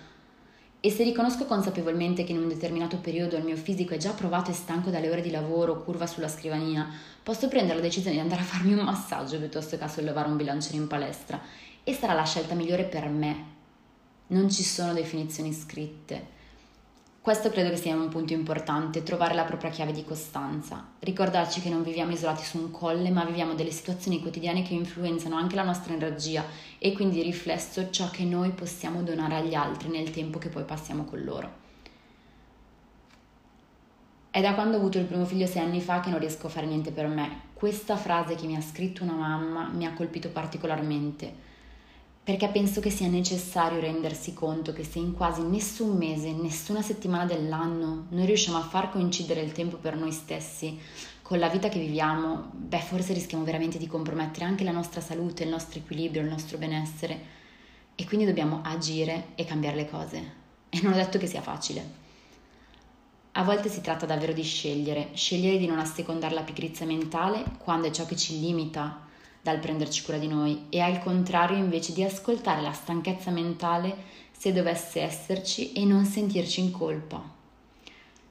E 0.86 0.92
se 0.92 1.02
riconosco 1.02 1.46
consapevolmente 1.46 2.24
che 2.24 2.32
in 2.32 2.38
un 2.38 2.48
determinato 2.48 2.98
periodo 2.98 3.36
il 3.36 3.44
mio 3.44 3.56
fisico 3.56 3.96
è 3.96 3.98
già 3.98 4.12
provato 4.12 4.52
e 4.52 4.54
stanco 4.54 4.92
dalle 4.92 5.10
ore 5.10 5.22
di 5.22 5.32
lavoro, 5.32 5.84
curva 5.84 6.06
sulla 6.06 6.28
scrivania, 6.28 6.88
posso 7.24 7.48
prendere 7.48 7.78
la 7.78 7.82
decisione 7.82 8.18
di 8.18 8.22
andare 8.22 8.42
a 8.42 8.44
farmi 8.44 8.74
un 8.74 8.86
massaggio 8.86 9.40
piuttosto 9.40 9.80
che 9.80 9.84
a 9.84 9.88
sollevare 9.88 10.30
un 10.30 10.38
bilanciere 10.38 10.78
in 10.78 10.86
palestra 10.86 11.42
e 11.84 11.92
sarà 11.92 12.14
la 12.14 12.24
scelta 12.24 12.54
migliore 12.54 12.84
per 12.84 13.10
me. 13.10 13.46
Non 14.28 14.48
ci 14.52 14.62
sono 14.62 14.94
definizioni 14.94 15.54
scritte. 15.54 16.35
Questo 17.26 17.50
credo 17.50 17.72
che 17.72 17.78
sia 17.78 17.96
un 17.96 18.08
punto 18.10 18.34
importante, 18.34 19.02
trovare 19.02 19.34
la 19.34 19.46
propria 19.46 19.72
chiave 19.72 19.92
di 19.92 20.04
costanza, 20.04 20.90
ricordarci 21.00 21.60
che 21.60 21.70
non 21.70 21.82
viviamo 21.82 22.12
isolati 22.12 22.44
su 22.44 22.60
un 22.60 22.70
colle, 22.70 23.10
ma 23.10 23.26
viviamo 23.26 23.56
delle 23.56 23.72
situazioni 23.72 24.22
quotidiane 24.22 24.62
che 24.62 24.76
influenzano 24.76 25.36
anche 25.36 25.56
la 25.56 25.64
nostra 25.64 25.96
energia 25.96 26.46
e 26.78 26.94
quindi 26.94 27.24
riflesso 27.24 27.90
ciò 27.90 28.12
che 28.12 28.26
noi 28.26 28.52
possiamo 28.52 29.02
donare 29.02 29.38
agli 29.38 29.56
altri 29.56 29.90
nel 29.90 30.12
tempo 30.12 30.38
che 30.38 30.50
poi 30.50 30.66
passiamo 30.66 31.04
con 31.06 31.24
loro. 31.24 31.50
È 34.30 34.40
da 34.40 34.54
quando 34.54 34.78
ho 34.78 34.80
avuto 34.80 35.00
il 35.00 35.06
primo 35.06 35.26
figlio 35.26 35.48
sei 35.48 35.64
anni 35.64 35.82
fa 35.82 36.02
che 36.02 36.12
non 36.12 36.20
riesco 36.20 36.46
a 36.46 36.52
fare 36.52 36.68
niente 36.68 36.92
per 36.92 37.08
me. 37.08 37.42
Questa 37.54 37.96
frase 37.96 38.36
che 38.36 38.46
mi 38.46 38.56
ha 38.56 38.62
scritto 38.62 39.02
una 39.02 39.14
mamma 39.14 39.68
mi 39.70 39.88
ha 39.88 39.94
colpito 39.94 40.30
particolarmente 40.30 41.54
perché 42.26 42.48
penso 42.48 42.82
che 42.82 42.90
sia 42.90 43.08
necessario 43.08 43.80
rendersi 43.80 44.34
conto 44.34 44.74
che 44.74 44.84
se 44.84 44.98
in 44.98 45.14
quasi 45.14 45.44
nessun 45.44 45.96
mese, 45.96 46.32
nessuna 46.32 46.82
settimana 46.82 47.26
dell'anno 47.26 48.08
noi 48.10 48.26
riusciamo 48.26 48.58
a 48.58 48.64
far 48.64 48.90
coincidere 48.90 49.42
il 49.42 49.52
tempo 49.52 49.78
per 49.78 49.96
noi 49.96 50.12
stessi 50.12 50.76
con 51.22 51.38
la 51.38 51.50
vita 51.50 51.70
che 51.70 51.78
viviamo, 51.78 52.50
beh 52.52 52.80
forse 52.80 53.14
rischiamo 53.14 53.44
veramente 53.44 53.78
di 53.78 53.86
compromettere 53.86 54.46
anche 54.46 54.64
la 54.64 54.72
nostra 54.72 55.02
salute, 55.02 55.44
il 55.44 55.50
nostro 55.50 55.78
equilibrio, 55.78 56.24
il 56.24 56.28
nostro 56.28 56.58
benessere 56.58 57.20
e 57.94 58.06
quindi 58.06 58.26
dobbiamo 58.26 58.62
agire 58.64 59.28
e 59.36 59.46
cambiare 59.46 59.76
le 59.76 59.88
cose. 59.88 60.34
E 60.70 60.80
non 60.82 60.94
ho 60.94 60.96
detto 60.96 61.20
che 61.20 61.28
sia 61.28 61.44
facile. 61.44 62.04
A 63.34 63.44
volte 63.44 63.70
si 63.70 63.82
tratta 63.82 64.08
davvero 64.08 64.34
di 64.34 64.42
scegliere, 64.42 65.10
scegliere 65.14 65.60
di 65.60 65.68
non 65.68 65.78
assecondare 65.78 66.34
la 66.34 66.42
pigrizia 66.42 66.88
mentale 66.88 67.44
quando 67.60 67.86
è 67.86 67.92
ciò 67.92 68.08
che 68.08 68.16
ci 68.16 68.40
limita 68.40 69.06
dal 69.46 69.60
prenderci 69.60 70.02
cura 70.02 70.18
di 70.18 70.26
noi 70.26 70.66
e 70.70 70.80
al 70.80 70.98
contrario 71.04 71.56
invece 71.56 71.94
di 71.94 72.04
ascoltare 72.04 72.64
la 72.64 72.72
stanchezza 72.72 73.30
mentale 73.30 73.96
se 74.32 74.52
dovesse 74.52 75.02
esserci 75.02 75.72
e 75.74 75.86
non 75.86 76.04
sentirci 76.04 76.62
in 76.62 76.72
colpa. 76.72 77.22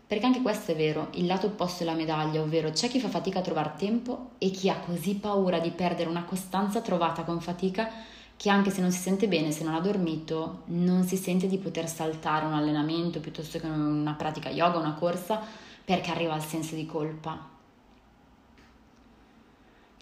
Perché 0.08 0.26
anche 0.26 0.42
questo 0.42 0.72
è 0.72 0.74
vero, 0.74 1.10
il 1.12 1.26
lato 1.26 1.46
opposto 1.46 1.84
della 1.84 1.94
medaglia, 1.96 2.40
ovvero 2.40 2.72
c'è 2.72 2.88
chi 2.88 2.98
fa 2.98 3.08
fatica 3.08 3.38
a 3.38 3.42
trovare 3.42 3.74
tempo 3.76 4.30
e 4.38 4.50
chi 4.50 4.68
ha 4.68 4.80
così 4.80 5.14
paura 5.14 5.60
di 5.60 5.70
perdere 5.70 6.10
una 6.10 6.24
costanza 6.24 6.80
trovata 6.80 7.22
con 7.22 7.40
fatica 7.40 7.88
che 8.36 8.50
anche 8.50 8.70
se 8.70 8.80
non 8.80 8.90
si 8.90 8.98
sente 8.98 9.28
bene, 9.28 9.52
se 9.52 9.62
non 9.62 9.74
ha 9.74 9.80
dormito, 9.80 10.62
non 10.66 11.04
si 11.04 11.16
sente 11.16 11.46
di 11.46 11.58
poter 11.58 11.88
saltare 11.88 12.44
un 12.44 12.54
allenamento 12.54 13.20
piuttosto 13.20 13.60
che 13.60 13.66
una 13.68 14.14
pratica 14.14 14.50
yoga, 14.50 14.78
una 14.78 14.94
corsa, 14.94 15.40
perché 15.84 16.10
arriva 16.10 16.34
al 16.34 16.42
senso 16.42 16.74
di 16.74 16.86
colpa. 16.86 17.53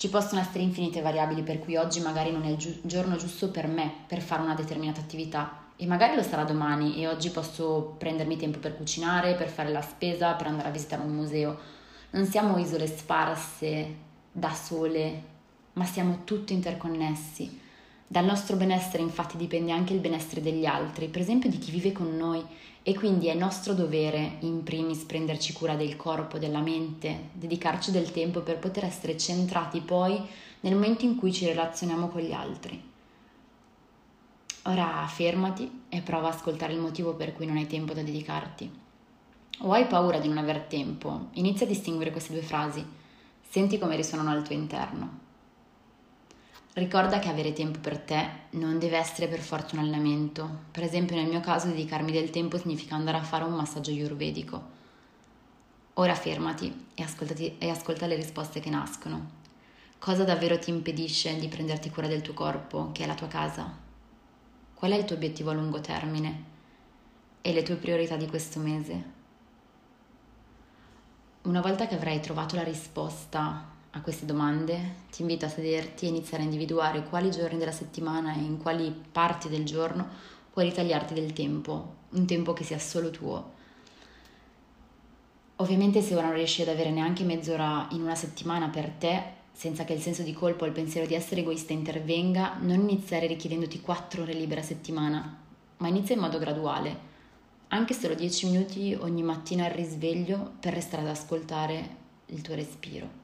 Ci 0.03 0.09
possono 0.09 0.41
essere 0.41 0.65
infinite 0.65 1.01
variabili 1.01 1.45
per 1.45 1.61
cui 1.61 1.77
oggi 1.77 2.01
magari 2.01 2.33
non 2.33 2.43
è 2.43 2.49
il 2.49 2.57
gi- 2.57 2.81
giorno 2.83 3.15
giusto 3.15 3.53
per 3.53 3.69
me 3.69 3.89
per 4.09 4.21
fare 4.21 4.43
una 4.43 4.57
determinata 4.57 5.01
attività 5.01 5.67
e 5.77 5.87
magari 5.87 6.17
lo 6.17 6.25
sarà 6.25 6.43
domani 6.43 6.97
e 7.01 7.07
oggi 7.07 7.31
posso 7.31 7.95
prendermi 7.99 8.37
tempo 8.37 8.59
per 8.59 8.77
cucinare, 8.77 9.37
per 9.37 9.47
fare 9.47 9.71
la 9.71 9.81
spesa, 9.81 10.33
per 10.33 10.49
andare 10.49 10.67
a 10.67 10.73
visitare 10.73 11.03
un 11.03 11.15
museo. 11.15 11.57
Non 12.11 12.27
siamo 12.27 12.59
isole 12.59 12.89
sparse 12.89 13.95
da 14.33 14.53
sole, 14.53 15.23
ma 15.75 15.85
siamo 15.85 16.23
tutti 16.25 16.53
interconnessi. 16.53 17.61
Dal 18.13 18.27
nostro 18.27 18.57
benessere 18.57 19.03
infatti 19.03 19.39
dipende 19.39 19.73
anche 19.73 19.95
il 19.95 20.01
benessere 20.01 20.43
degli 20.43 20.67
altri, 20.67 21.09
per 21.09 21.23
esempio 21.23 21.49
di 21.49 21.57
chi 21.57 21.71
vive 21.71 21.93
con 21.93 22.15
noi 22.15 22.45
e 22.83 22.95
quindi 22.95 23.29
è 23.29 23.35
nostro 23.35 23.73
dovere, 23.73 24.37
in 24.41 24.63
primis, 24.63 25.05
prenderci 25.05 25.55
cura 25.55 25.77
del 25.77 25.97
corpo, 25.97 26.37
della 26.37 26.61
mente, 26.61 27.31
dedicarci 27.33 27.91
del 27.91 28.13
tempo 28.13 28.41
per 28.41 28.59
poter 28.59 28.85
essere 28.85 29.17
centrati 29.17 29.81
poi 29.81 30.21
nel 30.61 30.75
momento 30.75 31.07
in 31.07 31.17
cui 31.17 31.33
ci 31.33 31.47
relazioniamo 31.47 32.09
con 32.09 32.21
gli 32.21 32.33
altri. 32.33 32.83
Ora 34.65 35.07
fermati 35.09 35.85
e 35.89 36.03
prova 36.03 36.27
a 36.27 36.33
ascoltare 36.33 36.75
il 36.75 36.81
motivo 36.81 37.15
per 37.15 37.33
cui 37.33 37.47
non 37.47 37.57
hai 37.57 37.67
tempo 37.67 37.95
da 37.95 38.03
dedicarti. 38.03 38.71
O 39.61 39.73
hai 39.73 39.87
paura 39.87 40.19
di 40.19 40.29
non 40.29 40.37
aver 40.37 40.61
tempo? 40.65 41.29
Inizia 41.33 41.65
a 41.65 41.71
distinguere 41.71 42.11
queste 42.11 42.35
due 42.35 42.43
frasi. 42.43 42.85
Senti 43.41 43.79
come 43.79 43.97
risuonano 43.97 44.33
al 44.33 44.43
tuo 44.43 44.55
interno. 44.55 45.22
Ricorda 46.75 47.19
che 47.19 47.29
avere 47.29 47.53
tempo 47.53 47.81
per 47.81 47.99
te 47.99 48.29
non 48.51 48.79
deve 48.79 48.97
essere 48.97 49.29
per 49.29 49.41
forza 49.41 49.77
un 49.77 49.83
allenamento. 49.83 50.49
Per 50.71 50.83
esempio, 50.83 51.15
nel 51.17 51.29
mio 51.29 51.41
caso, 51.41 51.67
dedicarmi 51.67 52.11
del 52.11 52.31
tempo 52.31 52.57
significa 52.57 52.95
andare 52.95 53.19
a 53.19 53.23
fare 53.23 53.45
un 53.45 53.53
massaggio 53.53 53.91
ayurvedico. 53.91 54.81
Ora 55.95 56.15
fermati 56.15 56.87
e, 56.95 57.07
e 57.59 57.69
ascolta 57.69 58.07
le 58.07 58.15
risposte 58.17 58.61
che 58.61 58.71
nascono. 58.71 59.41
Cosa 59.99 60.25
davvero 60.25 60.59
ti 60.59 60.71
impedisce 60.71 61.39
di 61.39 61.49
prenderti 61.49 61.91
cura 61.91 62.07
del 62.07 62.23
tuo 62.23 62.33
corpo, 62.33 62.91
che 62.93 63.05
è 63.05 63.07
la 63.07 63.15
tua 63.15 63.29
casa? 63.29 63.71
Qual 64.73 64.91
è 64.91 64.97
il 64.97 65.05
tuo 65.05 65.17
obiettivo 65.17 65.51
a 65.51 65.55
lungo 65.55 65.83
termine? 65.83 66.45
E 67.43 67.53
le 67.53 67.63
tue 67.63 67.77
priorità 67.77 68.17
di 68.17 68.27
questo 68.27 68.59
mese? 68.61 69.05
Una 71.43 71.61
volta 71.61 71.87
che 71.87 71.97
avrai 71.97 72.19
trovato 72.21 72.57
la 72.57 72.63
risposta 72.63 73.69
a 73.95 74.01
queste 74.01 74.25
domande, 74.25 74.95
ti 75.11 75.21
invito 75.21 75.45
a 75.45 75.51
sederti 75.51 76.07
e 76.07 76.09
iniziare 76.09 76.43
a 76.43 76.47
individuare 76.47 77.05
quali 77.05 77.31
giorni 77.31 77.59
della 77.59 77.73
settimana 77.73 78.35
e 78.35 78.39
in 78.39 78.57
quali 78.57 78.91
parti 79.13 79.51
del 79.51 79.65
giorno 79.65 80.09
puoi 80.51 80.65
ritagliarti 80.67 81.13
del 81.13 81.35
tempo, 81.35 81.97
un 82.11 82.27
tempo 82.27 82.55
che 82.55 82.65
sia 82.65 82.79
solo 82.79 83.11
tuo. 83.11 83.61
Ovviamente 85.57 86.01
se 86.01 86.15
ora 86.15 86.27
non 86.27 86.37
riesci 86.37 86.63
ad 86.63 86.69
avere 86.69 86.91
neanche 86.91 87.23
mezz'ora 87.25 87.89
in 87.91 88.01
una 88.01 88.15
settimana 88.15 88.69
per 88.69 88.89
te, 88.89 89.41
senza 89.53 89.85
che 89.85 89.93
il 89.93 90.01
senso 90.01 90.23
di 90.23 90.33
colpa 90.33 90.65
o 90.65 90.67
il 90.67 90.73
pensiero 90.73 91.07
di 91.07 91.15
essere 91.15 91.43
egoista 91.43 91.75
intervenga, 91.75 92.57
non 92.61 92.81
iniziare 92.81 93.27
richiedendoti 93.27 93.83
4 93.83 94.23
ore 94.23 94.33
libere 94.33 94.63
a 94.63 94.65
settimana, 94.65 95.39
ma 95.77 95.89
inizia 95.89 96.15
in 96.15 96.23
modo 96.23 96.39
graduale, 96.39 97.11
anche 97.69 97.93
solo 97.93 98.15
10 98.15 98.51
minuti 98.51 98.97
ogni 98.99 99.23
mattina 99.23 99.67
al 99.67 99.73
risveglio 99.73 100.55
per 100.59 100.73
restare 100.73 101.03
ad 101.03 101.09
ascoltare 101.09 102.01
il 102.27 102.41
tuo 102.41 102.55
respiro 102.55 103.22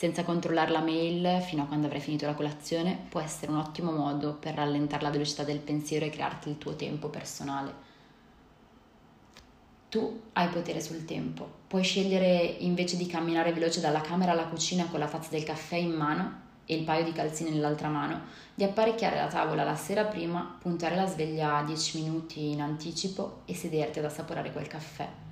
senza 0.00 0.24
controllare 0.24 0.70
la 0.70 0.80
mail 0.80 1.42
fino 1.42 1.62
a 1.62 1.66
quando 1.66 1.84
avrai 1.84 2.00
finito 2.00 2.24
la 2.24 2.32
colazione 2.32 2.98
può 3.10 3.20
essere 3.20 3.52
un 3.52 3.58
ottimo 3.58 3.92
modo 3.92 4.32
per 4.32 4.54
rallentare 4.54 5.02
la 5.02 5.10
velocità 5.10 5.42
del 5.42 5.58
pensiero 5.58 6.06
e 6.06 6.08
crearti 6.08 6.48
il 6.48 6.56
tuo 6.56 6.74
tempo 6.74 7.08
personale. 7.08 7.70
Tu 9.90 10.22
hai 10.32 10.48
potere 10.48 10.80
sul 10.80 11.04
tempo. 11.04 11.46
Puoi 11.66 11.82
scegliere 11.82 12.38
invece 12.60 12.96
di 12.96 13.04
camminare 13.04 13.52
veloce 13.52 13.80
dalla 13.80 14.00
camera 14.00 14.32
alla 14.32 14.46
cucina 14.46 14.86
con 14.86 15.00
la 15.00 15.06
tazza 15.06 15.28
del 15.28 15.44
caffè 15.44 15.76
in 15.76 15.92
mano 15.92 16.40
e 16.64 16.76
il 16.76 16.84
paio 16.84 17.04
di 17.04 17.12
calzini 17.12 17.50
nell'altra 17.50 17.88
mano, 17.88 18.22
di 18.54 18.64
apparecchiare 18.64 19.16
la 19.16 19.28
tavola 19.28 19.64
la 19.64 19.76
sera 19.76 20.04
prima, 20.04 20.56
puntare 20.58 20.96
la 20.96 21.04
sveglia 21.04 21.56
a 21.58 21.62
10 21.62 22.00
minuti 22.00 22.52
in 22.52 22.62
anticipo 22.62 23.42
e 23.44 23.54
sederti 23.54 23.98
ad 23.98 24.06
assaporare 24.06 24.50
quel 24.50 24.66
caffè 24.66 25.28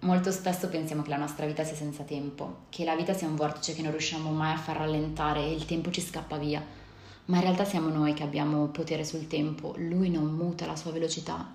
Molto 0.00 0.30
spesso 0.30 0.68
pensiamo 0.68 1.02
che 1.02 1.10
la 1.10 1.16
nostra 1.16 1.44
vita 1.44 1.64
sia 1.64 1.74
senza 1.74 2.04
tempo, 2.04 2.66
che 2.68 2.84
la 2.84 2.94
vita 2.94 3.14
sia 3.14 3.26
un 3.26 3.34
vortice 3.34 3.74
che 3.74 3.82
non 3.82 3.90
riusciamo 3.90 4.30
mai 4.30 4.52
a 4.52 4.56
far 4.56 4.76
rallentare 4.76 5.40
e 5.40 5.52
il 5.52 5.64
tempo 5.64 5.90
ci 5.90 6.00
scappa 6.00 6.36
via. 6.36 6.64
Ma 7.24 7.36
in 7.36 7.42
realtà 7.42 7.64
siamo 7.64 7.88
noi 7.88 8.14
che 8.14 8.22
abbiamo 8.22 8.68
potere 8.68 9.04
sul 9.04 9.26
tempo, 9.26 9.74
lui 9.78 10.08
non 10.08 10.26
muta 10.26 10.66
la 10.66 10.76
sua 10.76 10.92
velocità. 10.92 11.52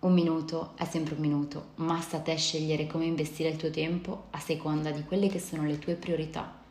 Un 0.00 0.12
minuto 0.12 0.72
è 0.76 0.84
sempre 0.84 1.14
un 1.14 1.20
minuto, 1.20 1.68
ma 1.76 1.98
sta 2.02 2.18
a 2.18 2.20
te 2.20 2.36
scegliere 2.36 2.86
come 2.86 3.06
investire 3.06 3.48
il 3.48 3.56
tuo 3.56 3.70
tempo 3.70 4.26
a 4.30 4.38
seconda 4.40 4.90
di 4.90 5.02
quelle 5.02 5.28
che 5.28 5.40
sono 5.40 5.64
le 5.64 5.78
tue 5.78 5.94
priorità. 5.94 6.63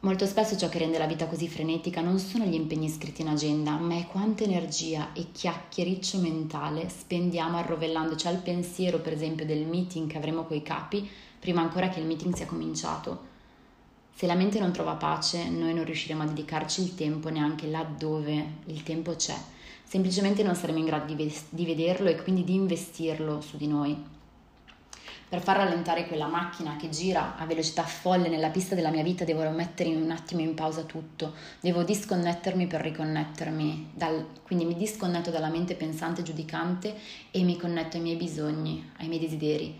Molto 0.00 0.26
spesso 0.26 0.56
ciò 0.56 0.68
che 0.68 0.78
rende 0.78 0.98
la 0.98 1.06
vita 1.06 1.26
così 1.26 1.48
frenetica 1.48 2.00
non 2.00 2.18
sono 2.18 2.44
gli 2.44 2.54
impegni 2.54 2.88
scritti 2.88 3.22
in 3.22 3.28
agenda, 3.28 3.76
ma 3.76 3.96
è 3.96 4.06
quanta 4.06 4.44
energia 4.44 5.12
e 5.14 5.32
chiacchiericcio 5.32 6.18
mentale 6.18 6.88
spendiamo 6.88 7.56
arrovellandoci 7.56 8.28
al 8.28 8.36
pensiero, 8.36 9.00
per 9.00 9.14
esempio, 9.14 9.46
del 9.46 9.66
meeting 9.66 10.08
che 10.08 10.18
avremo 10.18 10.44
coi 10.44 10.62
capi 10.62 11.08
prima 11.40 11.62
ancora 11.62 11.88
che 11.88 12.00
il 12.00 12.06
meeting 12.06 12.34
sia 12.34 12.46
cominciato. 12.46 13.34
Se 14.14 14.26
la 14.26 14.34
mente 14.34 14.60
non 14.60 14.72
trova 14.72 14.94
pace, 14.94 15.48
noi 15.48 15.74
non 15.74 15.84
riusciremo 15.84 16.22
a 16.22 16.26
dedicarci 16.26 16.82
il 16.82 16.94
tempo 16.94 17.28
neanche 17.28 17.66
laddove 17.66 18.46
il 18.66 18.82
tempo 18.82 19.16
c'è. 19.16 19.36
Semplicemente 19.82 20.42
non 20.42 20.54
saremo 20.54 20.78
in 20.78 20.84
grado 20.84 21.14
di, 21.14 21.34
di 21.48 21.64
vederlo 21.64 22.08
e 22.08 22.22
quindi 22.22 22.44
di 22.44 22.54
investirlo 22.54 23.40
su 23.40 23.56
di 23.56 23.66
noi. 23.66 24.14
Per 25.28 25.40
far 25.40 25.56
rallentare 25.56 26.06
quella 26.06 26.28
macchina 26.28 26.76
che 26.76 26.88
gira 26.88 27.36
a 27.36 27.46
velocità 27.46 27.82
folle 27.82 28.28
nella 28.28 28.50
pista 28.50 28.76
della 28.76 28.90
mia 28.90 29.02
vita 29.02 29.24
devo 29.24 29.42
mettere 29.50 29.88
un 29.88 30.12
attimo 30.12 30.40
in 30.40 30.54
pausa 30.54 30.82
tutto, 30.82 31.34
devo 31.58 31.82
disconnettermi 31.82 32.68
per 32.68 32.80
riconnettermi, 32.82 33.90
dal, 33.92 34.24
quindi 34.44 34.64
mi 34.64 34.76
disconnetto 34.76 35.30
dalla 35.30 35.48
mente 35.48 35.74
pensante 35.74 36.22
giudicante 36.22 36.94
e 37.32 37.42
mi 37.42 37.56
connetto 37.56 37.96
ai 37.96 38.04
miei 38.04 38.14
bisogni, 38.14 38.88
ai 38.98 39.08
miei 39.08 39.18
desideri. 39.18 39.76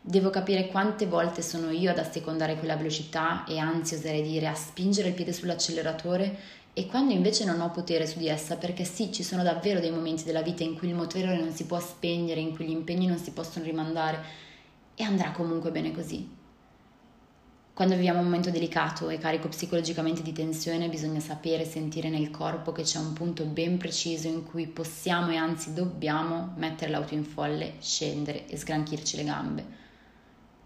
Devo 0.00 0.28
capire 0.30 0.66
quante 0.66 1.06
volte 1.06 1.40
sono 1.40 1.70
io 1.70 1.92
ad 1.92 1.98
assecondare 1.98 2.56
quella 2.56 2.74
velocità 2.74 3.44
e 3.44 3.58
anzi 3.58 3.94
oserei 3.94 4.22
dire 4.22 4.48
a 4.48 4.54
spingere 4.54 5.10
il 5.10 5.14
piede 5.14 5.32
sull'acceleratore 5.32 6.36
e 6.72 6.86
quando 6.86 7.12
invece 7.12 7.44
non 7.44 7.60
ho 7.60 7.70
potere 7.70 8.08
su 8.08 8.18
di 8.18 8.26
essa, 8.26 8.56
perché 8.56 8.82
sì, 8.82 9.12
ci 9.12 9.22
sono 9.22 9.44
davvero 9.44 9.78
dei 9.78 9.92
momenti 9.92 10.24
della 10.24 10.42
vita 10.42 10.64
in 10.64 10.76
cui 10.76 10.88
il 10.88 10.96
motore 10.96 11.36
non 11.36 11.52
si 11.52 11.64
può 11.66 11.78
spegnere, 11.78 12.40
in 12.40 12.56
cui 12.56 12.64
gli 12.64 12.70
impegni 12.70 13.06
non 13.06 13.18
si 13.18 13.30
possono 13.30 13.64
rimandare 13.64 14.48
e 15.00 15.04
andrà 15.04 15.30
comunque 15.30 15.70
bene 15.70 15.92
così. 15.92 16.36
Quando 17.72 17.94
viviamo 17.94 18.18
un 18.18 18.26
momento 18.26 18.50
delicato 18.50 19.08
e 19.08 19.16
carico 19.16 19.48
psicologicamente 19.48 20.20
di 20.20 20.32
tensione, 20.32 20.90
bisogna 20.90 21.20
sapere 21.20 21.64
sentire 21.64 22.10
nel 22.10 22.30
corpo 22.30 22.72
che 22.72 22.82
c'è 22.82 22.98
un 22.98 23.14
punto 23.14 23.44
ben 23.44 23.78
preciso 23.78 24.28
in 24.28 24.44
cui 24.44 24.66
possiamo 24.66 25.30
e 25.30 25.36
anzi 25.36 25.72
dobbiamo 25.72 26.52
mettere 26.56 26.90
l'auto 26.90 27.14
in 27.14 27.24
folle, 27.24 27.76
scendere 27.80 28.46
e 28.46 28.58
sgranchirci 28.58 29.16
le 29.16 29.24
gambe. 29.24 29.64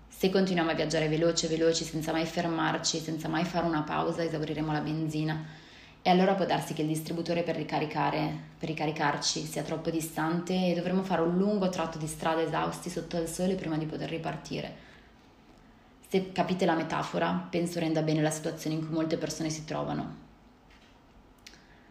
Se 0.09 0.29
continuiamo 0.31 0.71
a 0.71 0.75
viaggiare 0.75 1.09
veloci 1.09 1.47
e 1.47 1.51
veloci 1.51 1.85
senza 1.85 2.11
mai 2.11 2.27
fermarci, 2.27 2.99
senza 2.99 3.29
mai 3.29 3.45
fare 3.45 3.67
una 3.67 3.83
pausa, 3.83 4.25
esauriremo 4.25 4.73
la 4.73 4.81
benzina 4.81 5.63
e 6.07 6.11
allora 6.11 6.35
può 6.35 6.45
darsi 6.45 6.75
che 6.75 6.83
il 6.83 6.89
distributore 6.89 7.43
per, 7.43 7.57
per 7.57 8.69
ricaricarci 8.69 9.43
sia 9.43 9.63
troppo 9.63 9.89
distante 9.89 10.53
e 10.53 10.75
dovremo 10.75 11.03
fare 11.03 11.23
un 11.23 11.39
lungo 11.39 11.71
tratto 11.71 11.97
di 11.97 12.07
strada 12.07 12.43
esausti 12.43 12.91
sotto 12.91 13.17
il 13.17 13.27
sole 13.27 13.55
prima 13.55 13.79
di 13.79 13.87
poter 13.87 14.11
ripartire. 14.11 14.77
Se 16.07 16.31
capite 16.31 16.67
la 16.67 16.75
metafora, 16.75 17.47
penso 17.49 17.81
renda 17.81 18.03
bene 18.03 18.21
la 18.21 18.29
situazione 18.29 18.77
in 18.77 18.85
cui 18.85 18.95
molte 18.95 19.17
persone 19.17 19.49
si 19.49 19.65
trovano. 19.65 20.17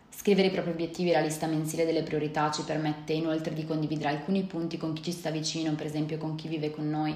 Scrivere 0.09 0.49
i 0.49 0.51
propri 0.51 0.69
obiettivi 0.69 1.09
e 1.09 1.13
la 1.13 1.19
lista 1.19 1.47
mensile 1.47 1.83
delle 1.83 2.03
priorità 2.03 2.51
ci 2.51 2.61
permette 2.61 3.13
inoltre 3.13 3.55
di 3.55 3.65
condividere 3.65 4.09
alcuni 4.09 4.43
punti 4.43 4.77
con 4.77 4.93
chi 4.93 5.01
ci 5.01 5.11
sta 5.11 5.31
vicino, 5.31 5.73
per 5.73 5.87
esempio 5.87 6.19
con 6.19 6.35
chi 6.35 6.47
vive 6.47 6.69
con 6.69 6.87
noi, 6.87 7.15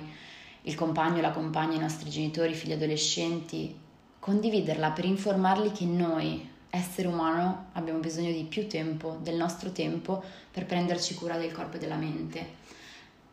il 0.64 0.74
compagno, 0.74 1.22
la 1.22 1.30
compagna, 1.30 1.76
i 1.76 1.80
nostri 1.80 2.10
genitori, 2.10 2.54
i 2.54 2.56
figli 2.56 2.72
adolescenti, 2.72 3.78
condividerla 4.18 4.90
per 4.90 5.06
informarli 5.06 5.72
che 5.72 5.86
noi, 5.86 6.56
essere 6.78 7.08
umano 7.08 7.68
abbiamo 7.74 8.00
bisogno 8.00 8.32
di 8.32 8.44
più 8.44 8.68
tempo, 8.68 9.18
del 9.22 9.36
nostro 9.36 9.72
tempo, 9.72 10.24
per 10.52 10.66
prenderci 10.66 11.16
cura 11.16 11.38
del 11.38 11.52
corpo 11.52 11.76
e 11.76 11.80
della 11.80 11.96
mente. 11.96 12.46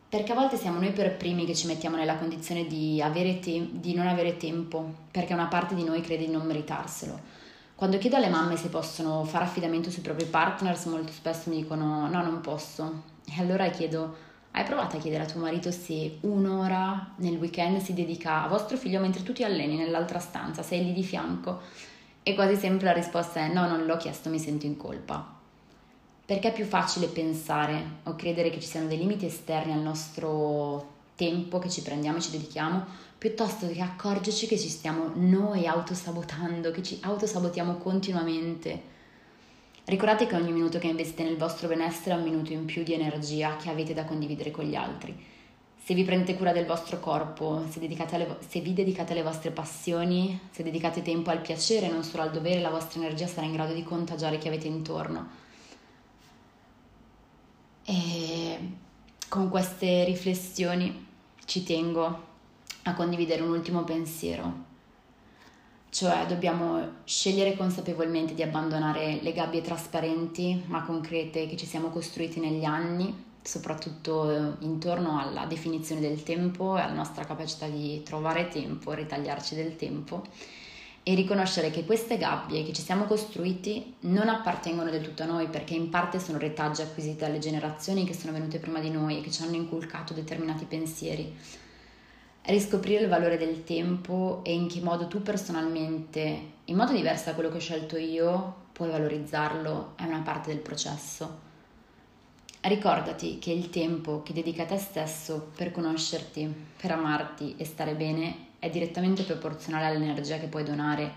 Perché 0.09 0.31
a 0.31 0.35
volte 0.35 0.57
siamo 0.57 0.79
noi 0.79 0.91
per 0.91 1.15
primi 1.15 1.45
che 1.45 1.55
ci 1.55 1.67
mettiamo 1.67 1.95
nella 1.95 2.15
condizione 2.15 2.67
di, 2.67 3.03
te- 3.41 3.69
di 3.71 3.93
non 3.93 4.07
avere 4.07 4.37
tempo, 4.37 4.93
perché 5.11 5.33
una 5.33 5.47
parte 5.47 5.75
di 5.75 5.83
noi 5.83 6.01
crede 6.01 6.25
di 6.25 6.31
non 6.31 6.45
meritarselo. 6.45 7.19
Quando 7.75 7.97
chiedo 7.97 8.15
alle 8.15 8.29
mamme 8.29 8.55
se 8.55 8.69
possono 8.69 9.25
fare 9.25 9.43
affidamento 9.43 9.89
sui 9.89 10.01
propri 10.01 10.25
partners, 10.25 10.85
molto 10.85 11.11
spesso 11.11 11.49
mi 11.49 11.57
dicono 11.57 12.07
no, 12.07 12.21
non 12.23 12.39
posso. 12.39 13.03
E 13.25 13.41
allora 13.41 13.67
chiedo, 13.69 14.15
hai 14.51 14.63
provato 14.63 14.95
a 14.95 14.99
chiedere 14.99 15.23
a 15.23 15.25
tuo 15.25 15.41
marito 15.41 15.71
se 15.71 16.19
un'ora 16.21 17.13
nel 17.17 17.35
weekend 17.35 17.81
si 17.81 17.93
dedica 17.93 18.43
a 18.43 18.47
vostro 18.47 18.77
figlio 18.77 19.01
mentre 19.01 19.23
tu 19.23 19.33
ti 19.33 19.43
alleni 19.43 19.75
nell'altra 19.75 20.19
stanza, 20.19 20.63
sei 20.63 20.85
lì 20.85 20.93
di 20.93 21.03
fianco? 21.03 21.59
E 22.27 22.33
quasi 22.33 22.55
sempre 22.55 22.87
la 22.87 22.91
risposta 22.91 23.39
è 23.41 23.53
no, 23.53 23.67
non 23.67 23.85
l'ho 23.85 23.97
chiesto, 23.97 24.31
mi 24.31 24.39
sento 24.39 24.65
in 24.65 24.77
colpa. 24.77 25.31
Perché 26.25 26.47
è 26.47 26.53
più 26.53 26.65
facile 26.65 27.05
pensare 27.05 27.99
o 28.01 28.15
credere 28.15 28.49
che 28.49 28.59
ci 28.59 28.65
siano 28.65 28.87
dei 28.87 28.97
limiti 28.97 29.27
esterni 29.27 29.73
al 29.73 29.81
nostro 29.81 30.93
tempo 31.13 31.59
che 31.59 31.69
ci 31.69 31.83
prendiamo 31.83 32.17
e 32.17 32.21
ci 32.21 32.31
dedichiamo, 32.31 32.83
piuttosto 33.19 33.67
che 33.67 33.79
accorgerci 33.79 34.47
che 34.47 34.57
ci 34.57 34.69
stiamo 34.69 35.11
noi 35.13 35.67
autosabotando, 35.67 36.71
che 36.71 36.81
ci 36.81 36.97
autosabotiamo 36.99 37.75
continuamente. 37.75 38.81
Ricordate 39.83 40.25
che 40.25 40.35
ogni 40.35 40.51
minuto 40.51 40.79
che 40.79 40.87
investite 40.87 41.21
nel 41.21 41.37
vostro 41.37 41.67
benessere 41.67 42.15
è 42.15 42.17
un 42.17 42.23
minuto 42.23 42.51
in 42.51 42.65
più 42.65 42.81
di 42.81 42.93
energia 42.93 43.55
che 43.57 43.69
avete 43.69 43.93
da 43.93 44.03
condividere 44.03 44.49
con 44.49 44.65
gli 44.65 44.73
altri 44.73 45.15
se 45.85 45.93
vi 45.93 46.03
prendete 46.03 46.35
cura 46.35 46.51
del 46.51 46.65
vostro 46.65 46.99
corpo, 46.99 47.63
se, 47.69 47.79
alle, 48.09 48.37
se, 48.47 48.59
vi 48.59 48.73
dedicate 48.73 49.11
alle 49.11 49.21
vostre 49.21 49.51
passioni, 49.51 50.39
se 50.49 50.63
dedicate 50.63 51.03
tempo 51.03 51.29
al 51.29 51.41
piacere, 51.41 51.89
non 51.89 52.03
solo 52.03 52.23
al 52.23 52.31
dovere, 52.31 52.59
la 52.59 52.71
vostra 52.71 52.99
energia 52.99 53.27
sarà 53.27 53.45
in 53.45 53.53
grado 53.53 53.71
di 53.71 53.83
contagiare 53.83 54.39
chi 54.39 54.47
avete 54.47 54.65
intorno. 54.65 55.29
E 57.85 58.57
con 59.29 59.47
queste 59.49 60.05
riflessioni 60.05 61.05
ci 61.45 61.63
tengo 61.63 62.23
a 62.81 62.93
condividere 62.95 63.43
un 63.43 63.51
ultimo 63.51 63.83
pensiero, 63.83 64.53
cioè 65.91 66.25
dobbiamo 66.25 66.93
scegliere 67.03 67.55
consapevolmente 67.55 68.33
di 68.33 68.41
abbandonare 68.41 69.19
le 69.21 69.33
gabbie 69.33 69.61
trasparenti 69.61 70.63
ma 70.65 70.81
concrete 70.81 71.45
che 71.45 71.55
ci 71.55 71.67
siamo 71.67 71.89
costruiti 71.89 72.39
negli 72.39 72.63
anni 72.63 73.33
soprattutto 73.45 74.29
eh, 74.29 74.51
intorno 74.59 75.19
alla 75.19 75.45
definizione 75.45 76.01
del 76.01 76.23
tempo 76.23 76.77
e 76.77 76.81
alla 76.81 76.93
nostra 76.93 77.25
capacità 77.25 77.67
di 77.67 78.01
trovare 78.03 78.47
tempo, 78.47 78.91
ritagliarci 78.93 79.55
del 79.55 79.75
tempo 79.75 80.23
e 81.07 81.13
riconoscere 81.13 81.69
che 81.69 81.85
queste 81.85 82.17
gabbie 82.17 82.65
che 82.65 82.73
ci 82.73 82.81
siamo 82.81 83.05
costruiti 83.05 83.97
non 84.01 84.27
appartengono 84.27 84.89
del 84.89 85.03
tutto 85.03 85.21
a 85.21 85.27
noi 85.27 85.47
perché 85.47 85.75
in 85.75 85.89
parte 85.89 86.19
sono 86.19 86.39
retaggi 86.39 86.81
acquisiti 86.81 87.17
dalle 87.17 87.37
generazioni 87.37 88.05
che 88.05 88.15
sono 88.15 88.33
venute 88.33 88.57
prima 88.57 88.79
di 88.79 88.89
noi 88.89 89.19
e 89.19 89.21
che 89.21 89.29
ci 89.29 89.43
hanno 89.43 89.55
inculcato 89.55 90.15
determinati 90.15 90.65
pensieri. 90.65 91.37
Riscoprire 92.47 93.03
il 93.03 93.09
valore 93.09 93.37
del 93.37 93.63
tempo 93.63 94.41
e 94.43 94.53
in 94.53 94.67
che 94.67 94.81
modo 94.81 95.07
tu 95.07 95.21
personalmente, 95.21 96.39
in 96.65 96.75
modo 96.75 96.91
diverso 96.91 97.25
da 97.25 97.33
quello 97.35 97.49
che 97.49 97.57
ho 97.57 97.59
scelto 97.59 97.97
io, 97.97 98.63
puoi 98.71 98.89
valorizzarlo 98.89 99.93
è 99.95 100.03
una 100.03 100.21
parte 100.21 100.49
del 100.51 100.59
processo. 100.59 101.53
Ricordati 102.67 103.37
che 103.37 103.51
il 103.51 103.69
tempo 103.69 104.23
che 104.23 104.33
dedica 104.33 104.63
a 104.63 104.65
te 104.65 104.79
stesso 104.79 105.51
per 105.55 105.71
conoscerti, 105.71 106.51
per 106.81 106.93
amarti 106.93 107.53
e 107.57 107.63
stare 107.63 107.93
bene 107.93 108.53
è 108.57 108.71
direttamente 108.71 109.21
proporzionale 109.21 109.85
all'energia 109.85 110.39
che 110.39 110.47
puoi 110.47 110.63
donare 110.63 111.13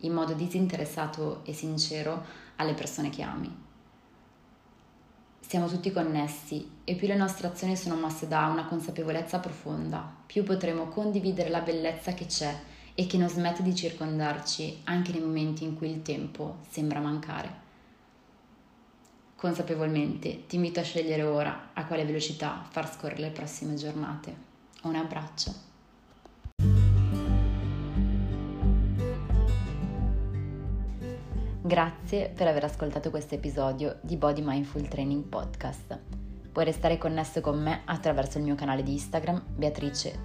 in 0.00 0.12
modo 0.12 0.34
disinteressato 0.34 1.40
e 1.46 1.54
sincero 1.54 2.22
alle 2.56 2.74
persone 2.74 3.08
che 3.08 3.22
ami. 3.22 3.50
Siamo 5.40 5.68
tutti 5.68 5.90
connessi 5.90 6.70
e 6.84 6.94
più 6.96 7.08
le 7.08 7.16
nostre 7.16 7.46
azioni 7.46 7.76
sono 7.76 7.96
mosse 7.96 8.28
da 8.28 8.48
una 8.48 8.66
consapevolezza 8.66 9.38
profonda, 9.38 10.06
più 10.26 10.44
potremo 10.44 10.88
condividere 10.88 11.48
la 11.48 11.60
bellezza 11.60 12.12
che 12.12 12.26
c'è 12.26 12.54
e 12.94 13.06
che 13.06 13.16
non 13.16 13.30
smette 13.30 13.62
di 13.62 13.74
circondarci 13.74 14.82
anche 14.84 15.12
nei 15.12 15.22
momenti 15.22 15.64
in 15.64 15.78
cui 15.78 15.90
il 15.90 16.02
tempo 16.02 16.58
sembra 16.68 17.00
mancare. 17.00 17.68
Consapevolmente 19.40 20.46
ti 20.46 20.56
invito 20.56 20.80
a 20.80 20.82
scegliere 20.82 21.22
ora 21.22 21.70
a 21.72 21.86
quale 21.86 22.04
velocità 22.04 22.62
far 22.68 22.92
scorrere 22.92 23.22
le 23.22 23.30
prossime 23.30 23.74
giornate. 23.74 24.34
Un 24.82 24.96
abbraccio. 24.96 25.54
Grazie 31.62 32.28
per 32.28 32.48
aver 32.48 32.64
ascoltato 32.64 33.08
questo 33.08 33.36
episodio 33.36 33.96
di 34.02 34.18
Body 34.18 34.42
Mindful 34.44 34.86
Training 34.88 35.24
Podcast. 35.24 35.98
Puoi 36.52 36.64
restare 36.66 36.98
connesso 36.98 37.40
con 37.40 37.62
me 37.62 37.80
attraverso 37.86 38.36
il 38.36 38.44
mio 38.44 38.56
canale 38.56 38.82
di 38.82 38.92
Instagram, 38.92 39.42
Beatrice 39.56 40.20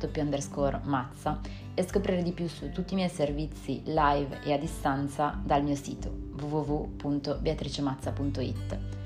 Mazza, 0.84 1.40
e 1.74 1.84
scoprire 1.84 2.22
di 2.22 2.34
più 2.34 2.50
su 2.50 2.70
tutti 2.72 2.92
i 2.92 2.98
miei 2.98 3.08
servizi 3.08 3.82
live 3.86 4.42
e 4.44 4.52
a 4.52 4.58
distanza 4.58 5.40
dal 5.42 5.64
mio 5.64 5.76
sito 5.76 6.14
www.beatricemazza.it. 6.38 9.04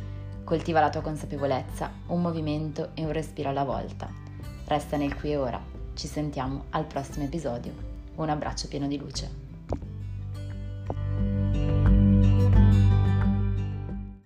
Coltiva 0.50 0.80
la 0.80 0.90
tua 0.90 1.02
consapevolezza, 1.02 1.92
un 2.08 2.24
movimento 2.24 2.90
e 2.96 3.06
un 3.06 3.12
respiro 3.12 3.50
alla 3.50 3.64
volta. 3.64 4.12
Resta 4.66 4.98
nel 4.98 5.16
qui 5.16 5.30
e 5.30 5.38
ora. 5.38 5.62
Ci 5.94 6.08
sentiamo 6.08 6.64
al 6.72 6.86
prossimo 6.86 7.26
episodio. 7.26 7.72
Un 8.16 8.30
abbraccio 8.30 8.68
pieno 8.68 8.88
di 8.88 8.98
luce. 8.98 9.49